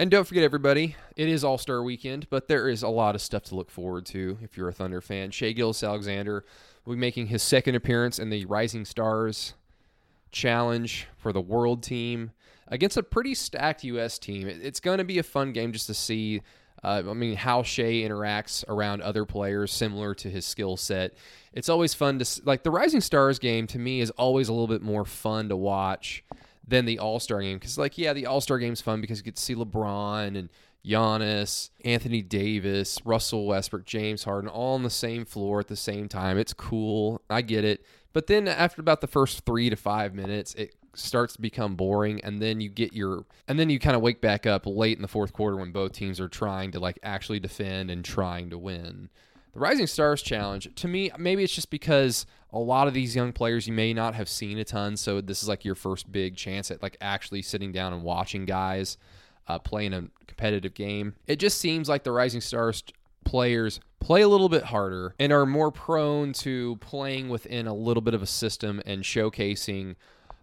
And 0.00 0.10
don't 0.10 0.26
forget, 0.26 0.42
everybody, 0.42 0.96
it 1.14 1.28
is 1.28 1.44
All 1.44 1.58
Star 1.58 1.82
Weekend, 1.82 2.26
but 2.30 2.48
there 2.48 2.70
is 2.70 2.82
a 2.82 2.88
lot 2.88 3.14
of 3.14 3.20
stuff 3.20 3.42
to 3.44 3.54
look 3.54 3.70
forward 3.70 4.06
to 4.06 4.38
if 4.40 4.56
you're 4.56 4.70
a 4.70 4.72
Thunder 4.72 5.02
fan. 5.02 5.30
Shai 5.30 5.52
Gilgeous-Alexander 5.52 6.42
will 6.86 6.94
be 6.94 6.98
making 6.98 7.26
his 7.26 7.42
second 7.42 7.74
appearance 7.74 8.18
in 8.18 8.30
the 8.30 8.46
Rising 8.46 8.86
Stars 8.86 9.52
Challenge 10.32 11.06
for 11.18 11.34
the 11.34 11.40
World 11.42 11.82
Team 11.82 12.30
against 12.66 12.96
a 12.96 13.02
pretty 13.02 13.34
stacked 13.34 13.84
U.S. 13.84 14.18
team. 14.18 14.48
It's 14.48 14.80
going 14.80 14.96
to 14.96 15.04
be 15.04 15.18
a 15.18 15.22
fun 15.22 15.52
game 15.52 15.70
just 15.70 15.88
to 15.88 15.94
see. 15.94 16.40
Uh, 16.82 17.02
I 17.06 17.12
mean, 17.12 17.36
how 17.36 17.62
Shai 17.62 17.82
interacts 17.82 18.66
around 18.68 19.02
other 19.02 19.26
players 19.26 19.70
similar 19.70 20.14
to 20.14 20.30
his 20.30 20.46
skill 20.46 20.78
set. 20.78 21.12
It's 21.52 21.68
always 21.68 21.92
fun 21.92 22.18
to 22.20 22.40
like 22.46 22.62
the 22.62 22.70
Rising 22.70 23.02
Stars 23.02 23.38
game. 23.38 23.66
To 23.66 23.78
me, 23.78 24.00
is 24.00 24.08
always 24.12 24.48
a 24.48 24.54
little 24.54 24.66
bit 24.66 24.80
more 24.80 25.04
fun 25.04 25.50
to 25.50 25.56
watch 25.56 26.24
than 26.70 26.86
the 26.86 26.98
All 26.98 27.20
Star 27.20 27.40
game 27.42 27.58
because, 27.58 27.76
like, 27.76 27.98
yeah, 27.98 28.12
the 28.12 28.26
All 28.26 28.40
Star 28.40 28.58
game's 28.58 28.80
fun 28.80 29.00
because 29.00 29.18
you 29.18 29.24
get 29.24 29.36
to 29.36 29.42
see 29.42 29.54
LeBron 29.54 30.38
and 30.38 30.48
Giannis, 30.84 31.70
Anthony 31.84 32.22
Davis, 32.22 32.98
Russell 33.04 33.46
Westbrook, 33.46 33.84
James 33.84 34.24
Harden 34.24 34.48
all 34.48 34.74
on 34.74 34.82
the 34.82 34.90
same 34.90 35.24
floor 35.24 35.60
at 35.60 35.68
the 35.68 35.76
same 35.76 36.08
time. 36.08 36.38
It's 36.38 36.54
cool. 36.54 37.20
I 37.28 37.42
get 37.42 37.64
it. 37.64 37.84
But 38.12 38.26
then 38.26 38.48
after 38.48 38.80
about 38.80 39.00
the 39.00 39.06
first 39.06 39.44
three 39.44 39.68
to 39.68 39.76
five 39.76 40.14
minutes, 40.14 40.54
it 40.54 40.74
starts 40.94 41.34
to 41.34 41.40
become 41.40 41.76
boring 41.76 42.20
and 42.24 42.42
then 42.42 42.60
you 42.60 42.68
get 42.68 42.92
your 42.92 43.24
and 43.46 43.58
then 43.58 43.70
you 43.70 43.78
kind 43.78 43.94
of 43.94 44.02
wake 44.02 44.20
back 44.20 44.44
up 44.44 44.66
late 44.66 44.96
in 44.96 45.02
the 45.02 45.08
fourth 45.08 45.32
quarter 45.32 45.56
when 45.56 45.70
both 45.70 45.92
teams 45.92 46.18
are 46.18 46.28
trying 46.28 46.72
to 46.72 46.80
like 46.80 46.98
actually 47.04 47.38
defend 47.38 47.92
and 47.92 48.04
trying 48.04 48.50
to 48.50 48.58
win 48.58 49.08
the 49.52 49.60
rising 49.60 49.86
stars 49.86 50.20
challenge 50.20 50.68
to 50.74 50.88
me 50.88 51.08
maybe 51.16 51.44
it's 51.44 51.54
just 51.54 51.70
because 51.70 52.26
a 52.52 52.58
lot 52.58 52.88
of 52.88 52.94
these 52.94 53.14
young 53.14 53.32
players 53.32 53.66
you 53.66 53.72
may 53.72 53.92
not 53.92 54.14
have 54.14 54.28
seen 54.28 54.58
a 54.58 54.64
ton 54.64 54.96
so 54.96 55.20
this 55.20 55.42
is 55.42 55.48
like 55.48 55.64
your 55.64 55.74
first 55.74 56.10
big 56.10 56.36
chance 56.36 56.70
at 56.70 56.82
like 56.82 56.96
actually 57.00 57.42
sitting 57.42 57.72
down 57.72 57.92
and 57.92 58.02
watching 58.02 58.44
guys 58.44 58.96
uh, 59.50 59.58
playing 59.58 59.92
a 59.92 60.04
competitive 60.26 60.74
game. 60.74 61.14
It 61.26 61.36
just 61.36 61.58
seems 61.58 61.88
like 61.88 62.04
the 62.04 62.12
rising 62.12 62.40
stars 62.40 62.84
players 63.24 63.80
play 63.98 64.22
a 64.22 64.28
little 64.28 64.48
bit 64.48 64.64
harder 64.64 65.14
and 65.18 65.32
are 65.32 65.44
more 65.44 65.70
prone 65.70 66.32
to 66.32 66.76
playing 66.76 67.28
within 67.28 67.66
a 67.66 67.74
little 67.74 68.00
bit 68.00 68.14
of 68.14 68.22
a 68.22 68.26
system 68.26 68.80
and 68.86 69.02
showcasing 69.02 69.96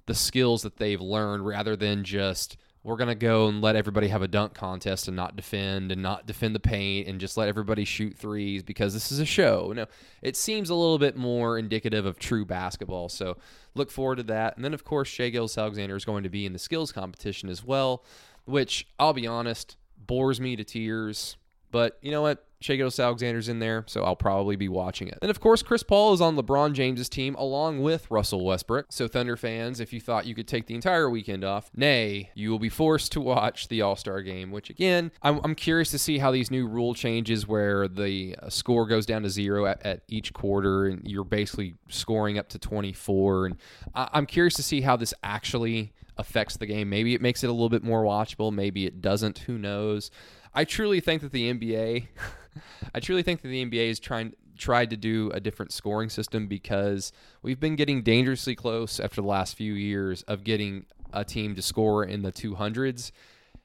the 0.06 0.14
skills 0.14 0.62
that 0.62 0.78
they've 0.78 1.02
learned 1.02 1.46
rather 1.46 1.76
than 1.76 2.04
just 2.04 2.58
we're 2.88 2.96
going 2.96 3.10
to 3.10 3.16
go 3.16 3.50
and 3.50 3.62
let 3.62 3.76
everybody 3.76 4.08
have 4.08 4.22
a 4.22 4.30
dunk 4.30 4.54
contest 4.54 5.10
and 5.10 5.18
not 5.18 5.36
defend 5.36 5.92
and 5.92 6.02
not 6.02 6.26
defend 6.26 6.56
the 6.56 6.60
paint 6.60 7.10
and 7.10 7.20
just 7.20 7.36
let 7.36 7.50
everybody 7.50 7.84
shoot 7.84 8.18
threes 8.18 8.64
because 8.64 8.94
this 8.94 9.12
is 9.12 9.20
a 9.20 9.26
show. 9.26 9.74
No, 9.76 9.88
it 10.22 10.38
seems 10.38 10.70
a 10.70 10.74
little 10.74 10.98
bit 10.98 11.18
more 11.18 11.60
indicative 11.60 12.06
of 12.06 12.18
true 12.18 12.46
basketball. 12.46 13.10
So 13.10 13.36
look 13.76 13.92
forward 13.92 14.16
to 14.20 14.24
that. 14.24 14.56
And 14.56 14.64
then, 14.64 14.74
of 14.74 14.86
course, 14.86 15.10
Shai 15.10 15.28
Gilgeous-Alexander 15.28 15.98
is 15.98 16.06
going 16.06 16.24
to 16.24 16.30
be 16.30 16.46
in 16.46 16.54
the 16.54 16.60
skills 16.60 16.94
competition 16.94 17.50
as 17.50 17.62
well, 17.62 18.06
which 18.46 18.88
I'll 18.98 19.12
be 19.12 19.28
honest, 19.28 19.76
bores 19.98 20.40
me 20.40 20.56
to 20.56 20.64
tears. 20.64 21.36
But 21.72 21.98
you 22.02 22.12
know 22.12 22.22
what? 22.22 22.47
Shai 22.60 22.80
Alexander's 22.80 23.50
in 23.50 23.60
there, 23.60 23.84
so 23.88 24.04
I'll 24.04 24.16
probably 24.16 24.56
be 24.56 24.68
watching 24.68 25.08
it. 25.08 25.20
And 25.22 25.30
of 25.30 25.40
course, 25.40 25.62
Chris 25.62 25.84
Paul 25.84 26.14
is 26.14 26.22
on 26.22 26.36
LeBron 26.36 26.74
James's 26.74 27.10
team 27.10 27.36
along 27.36 27.82
with 27.82 28.10
Russell 28.10 28.44
Westbrook. 28.44 28.88
So, 28.90 29.08
Thunder 29.08 29.38
fans, 29.38 29.80
if 29.80 29.94
you 29.94 30.02
thought 30.02 30.26
you 30.26 30.34
could 30.34 30.48
take 30.48 30.66
the 30.66 30.76
entire 30.76 31.10
weekend 31.10 31.44
off, 31.44 31.70
nay, 31.76 32.32
you 32.34 32.50
will 32.50 32.60
be 32.60 32.70
forced 32.70 33.12
to 33.14 33.22
watch 33.22 33.68
the 33.68 33.82
All 33.82 33.96
Star 33.96 34.22
game, 34.22 34.52
which 34.52 34.70
again, 34.70 35.12
I'm, 35.22 35.40
I'm, 35.44 35.56
curious 35.56 35.92
to 35.92 36.00
see 36.00 36.20
how 36.20 36.32
these 36.32 36.52
new 36.52 36.68
rule 36.68 36.94
changes 36.94 37.48
where 37.48 37.88
the 37.88 38.36
uh, 38.42 38.50
score 38.50 38.86
goes 38.86 39.06
down 39.06 39.24
to 39.24 39.30
zero 39.30 39.66
at, 39.66 39.84
at, 39.86 40.02
each 40.08 40.34
quarter 40.34 40.86
and 40.86 41.02
you're 41.08 41.24
basically 41.24 41.76
scoring 41.90 42.38
up 42.38 42.48
to 42.50 42.60
24. 42.60 43.48
And 43.48 43.58
I, 43.94 44.08
I'm 44.14 44.26
curious 44.26 44.54
to 44.56 44.64
see 44.64 44.82
how 44.82 44.96
this 44.96 45.14
actually 45.24 45.94
affects 46.18 46.58
the 46.58 46.66
game. 46.66 46.90
Maybe 46.90 47.14
it 47.14 47.22
makes 47.22 47.44
it 47.44 47.50
a 47.50 47.54
little 47.54 47.70
bit 47.70 47.84
more 47.84 48.04
watchable, 48.04 48.52
maybe 48.52 48.86
it 48.86 49.02
doesn't. 49.02 49.40
Who 49.40 49.58
knows? 49.58 50.12
I 50.54 50.64
truly 50.66 51.00
think 51.00 51.22
that 51.22 51.32
the 51.32 51.54
NBA, 51.54 52.08
I 52.94 53.00
truly 53.00 53.24
think 53.24 53.42
that 53.42 53.48
the 53.50 53.66
NBA 53.66 53.90
is 53.90 54.00
trying 54.00 54.34
tried 54.58 54.90
to 54.90 54.98
do 54.98 55.32
a 55.34 55.40
different 55.40 55.72
scoring 55.72 56.10
system 56.10 56.48
because 56.48 57.12
we've 57.42 57.60
been 57.60 57.76
getting 57.76 58.02
dangerously 58.02 58.56
close 58.56 59.00
after 59.00 59.22
the 59.22 59.28
last 59.28 59.56
few 59.56 59.74
years 59.74 60.24
of 60.24 60.44
getting 60.44 60.86
a 61.14 61.24
team 61.24 61.56
to 61.56 61.62
score 61.62 62.04
in 62.04 62.24
the 62.24 62.32
200s. 62.32 63.12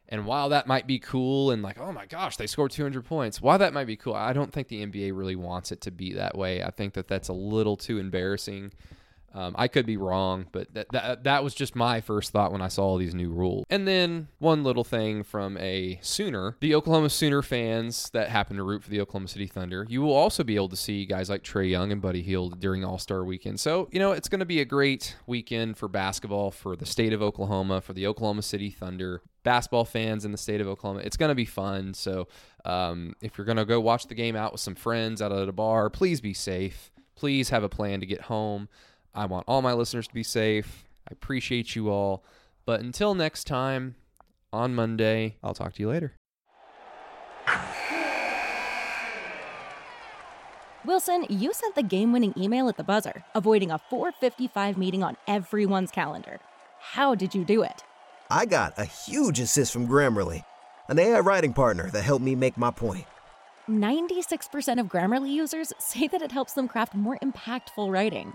And 0.09 0.27
while 0.27 0.51
that 0.51 0.67
might 0.67 0.87
be 0.87 0.99
cool 0.99 1.51
and 1.51 1.63
like, 1.63 1.81
oh 1.81 1.93
my 1.93 2.05
gosh, 2.05 2.37
they 2.37 2.47
scored 2.47 2.71
200 2.71 3.05
points, 3.05 3.41
while 3.41 3.59
that 3.59 3.73
might 3.73 3.87
be 3.87 3.97
cool, 3.97 4.15
I 4.15 4.35
don't 4.35 4.53
think 4.53 4.69
the 4.69 4.85
NBA 4.85 5.17
really 5.17 5.37
wants 5.37 5.73
it 5.73 5.81
to 5.83 5.91
be 5.91 6.13
that 6.13 6.37
way. 6.37 6.63
I 6.63 6.71
think 6.71 6.93
that 6.95 7.09
that's 7.09 7.29
a 7.29 7.33
little 7.33 7.77
too 7.77 7.99
embarrassing. 7.99 8.73
Um, 9.35 9.55
I 9.57 9.69
could 9.69 9.87
be 9.87 9.97
wrong, 9.97 10.47
but 10.53 10.73
that, 10.75 10.89
that 10.93 11.25
that 11.25 11.45
was 11.45 11.55
just 11.55 11.75
my 11.75 12.01
first 12.01 12.33
thought 12.33 12.53
when 12.53 12.61
I 12.61 12.69
saw 12.69 12.85
all 12.85 12.99
these 12.99 13.15
new 13.15 13.33
rules. 13.33 13.65
And 13.71 13.89
then 13.89 14.29
one 14.39 14.63
little 14.63 14.85
thing 14.85 15.23
from 15.23 15.57
a 15.57 15.99
Sooner, 16.03 16.57
the 16.61 16.75
Oklahoma 16.75 17.09
Sooner 17.09 17.41
fans 17.41 18.11
that 18.11 18.29
happen 18.29 18.57
to 18.57 18.63
root 18.63 18.85
for 18.85 18.91
the 18.91 19.01
Oklahoma 19.01 19.29
City 19.29 19.47
Thunder, 19.47 19.87
you 19.89 20.03
will 20.03 20.13
also 20.13 20.45
be 20.45 20.57
able 20.57 20.69
to 20.69 20.77
see 20.77 21.07
guys 21.07 21.31
like 21.31 21.43
Trae 21.43 21.71
Young 21.71 21.93
and 21.93 22.03
Buddy 22.03 22.23
Hield 22.23 22.61
during 22.61 22.85
All 22.85 22.99
Star 22.99 23.25
Weekend. 23.25 23.59
So 23.59 23.89
you 23.91 23.99
know 23.99 24.13
it's 24.13 24.29
going 24.29 24.41
to 24.41 24.47
be 24.47 24.61
a 24.61 24.67
great 24.67 25.17
weekend 25.27 25.79
for 25.79 25.89
basketball 25.89 26.51
for 26.51 26.77
the 26.77 26.87
state 26.87 27.13
of 27.13 27.23
Oklahoma, 27.23 27.81
for 27.81 27.95
the 27.95 28.07
Oklahoma 28.07 28.43
City 28.43 28.71
Thunder. 28.71 29.23
Basketball 29.45 29.85
fans 29.85 30.25
in 30.25 30.31
the 30.31 30.39
state 30.39 30.61
of 30.61 30.69
Oklahoma, 30.69 31.01
it's 31.01 31.17
going 31.17 31.31
to 31.31 31.35
be 31.35 31.45
fun. 31.45 31.95
So, 31.95 32.29
um, 32.65 33.17
if 33.21 33.37
you're 33.37 33.45
going 33.45 33.57
to 33.57 33.65
go 33.65 33.81
watch 33.81 34.07
the 34.07 34.15
game 34.15 34.37
out 34.37 34.53
with 34.53 34.61
some 34.61 34.77
friends 34.77 35.21
out 35.21 35.33
at 35.33 35.49
a 35.49 35.53
bar, 35.53 35.91
please 35.91 36.21
be 36.21 36.33
safe. 36.33 36.93
Please 37.17 37.51
have 37.51 37.65
a 37.65 37.69
plan 37.69 37.99
to 38.01 38.07
get 38.07 38.23
home. 38.23 38.69
I 39.15 39.27
want 39.27 39.45
all 39.47 39.63
my 39.63 39.73
listeners 39.73 40.09
to 40.09 40.15
be 40.15 40.23
safe. 40.23 40.85
I 41.09 41.13
appreciate 41.13 41.77
you 41.77 41.91
all. 41.91 42.25
But 42.65 42.81
until 42.81 43.15
next 43.15 43.45
time, 43.45 43.97
on 44.53 44.75
Monday, 44.75 45.37
I'll 45.43 45.55
talk 45.55 45.75
to 45.75 45.83
you 45.83 45.89
later. 45.89 46.13
Wilson, 50.85 51.27
you 51.29 51.53
sent 51.53 51.75
the 51.75 51.83
game-winning 51.83 52.35
email 52.37 52.69
at 52.69 52.77
the 52.77 52.83
buzzer, 52.85 53.25
avoiding 53.35 53.71
a 53.71 53.79
4:55 53.91 54.77
meeting 54.77 55.03
on 55.03 55.17
everyone's 55.29 55.91
calendar. 55.93 56.41
How 56.81 57.15
did 57.15 57.35
you 57.35 57.45
do 57.45 57.63
it? 57.63 57.85
I 58.31 58.47
got 58.47 58.79
a 58.79 58.85
huge 58.85 59.39
assist 59.39 59.73
from 59.73 59.87
Grammarly, 59.87 60.45
an 60.89 60.99
AI 60.99 61.21
writing 61.21 61.53
partner 61.53 61.91
that 61.91 62.03
helped 62.03 62.25
me 62.25 62.35
make 62.35 62.57
my 62.57 62.71
point. 62.71 63.05
96% 63.69 64.81
of 64.81 64.87
Grammarly 64.87 65.31
users 65.31 65.73
say 65.79 66.09
that 66.09 66.23
it 66.23 66.33
helps 66.33 66.55
them 66.55 66.67
craft 66.67 66.95
more 66.95 67.19
impactful 67.23 67.91
writing. 67.93 68.35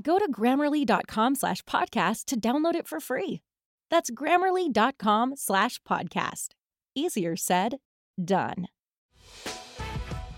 Go 0.00 0.18
to 0.18 0.30
grammarly.com 0.30 1.34
slash 1.34 1.62
podcast 1.62 2.26
to 2.26 2.40
download 2.40 2.74
it 2.74 2.86
for 2.88 3.00
free. 3.00 3.40
That's 3.90 4.10
grammarly.com 4.10 5.36
slash 5.36 5.80
podcast. 5.82 6.48
Easier 6.94 7.36
said, 7.36 7.76
done. 8.22 8.68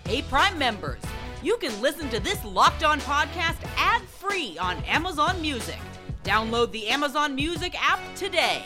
Hey, 0.06 0.22
Prime 0.22 0.58
members, 0.58 1.02
you 1.42 1.56
can 1.58 1.80
listen 1.82 2.08
to 2.10 2.20
this 2.20 2.42
locked 2.44 2.84
on 2.84 3.00
podcast 3.00 3.58
ad 3.76 4.02
free 4.02 4.56
on 4.58 4.76
Amazon 4.84 5.40
Music. 5.40 5.78
Download 6.24 6.70
the 6.72 6.88
Amazon 6.88 7.34
Music 7.34 7.74
app 7.80 8.00
today. 8.16 8.64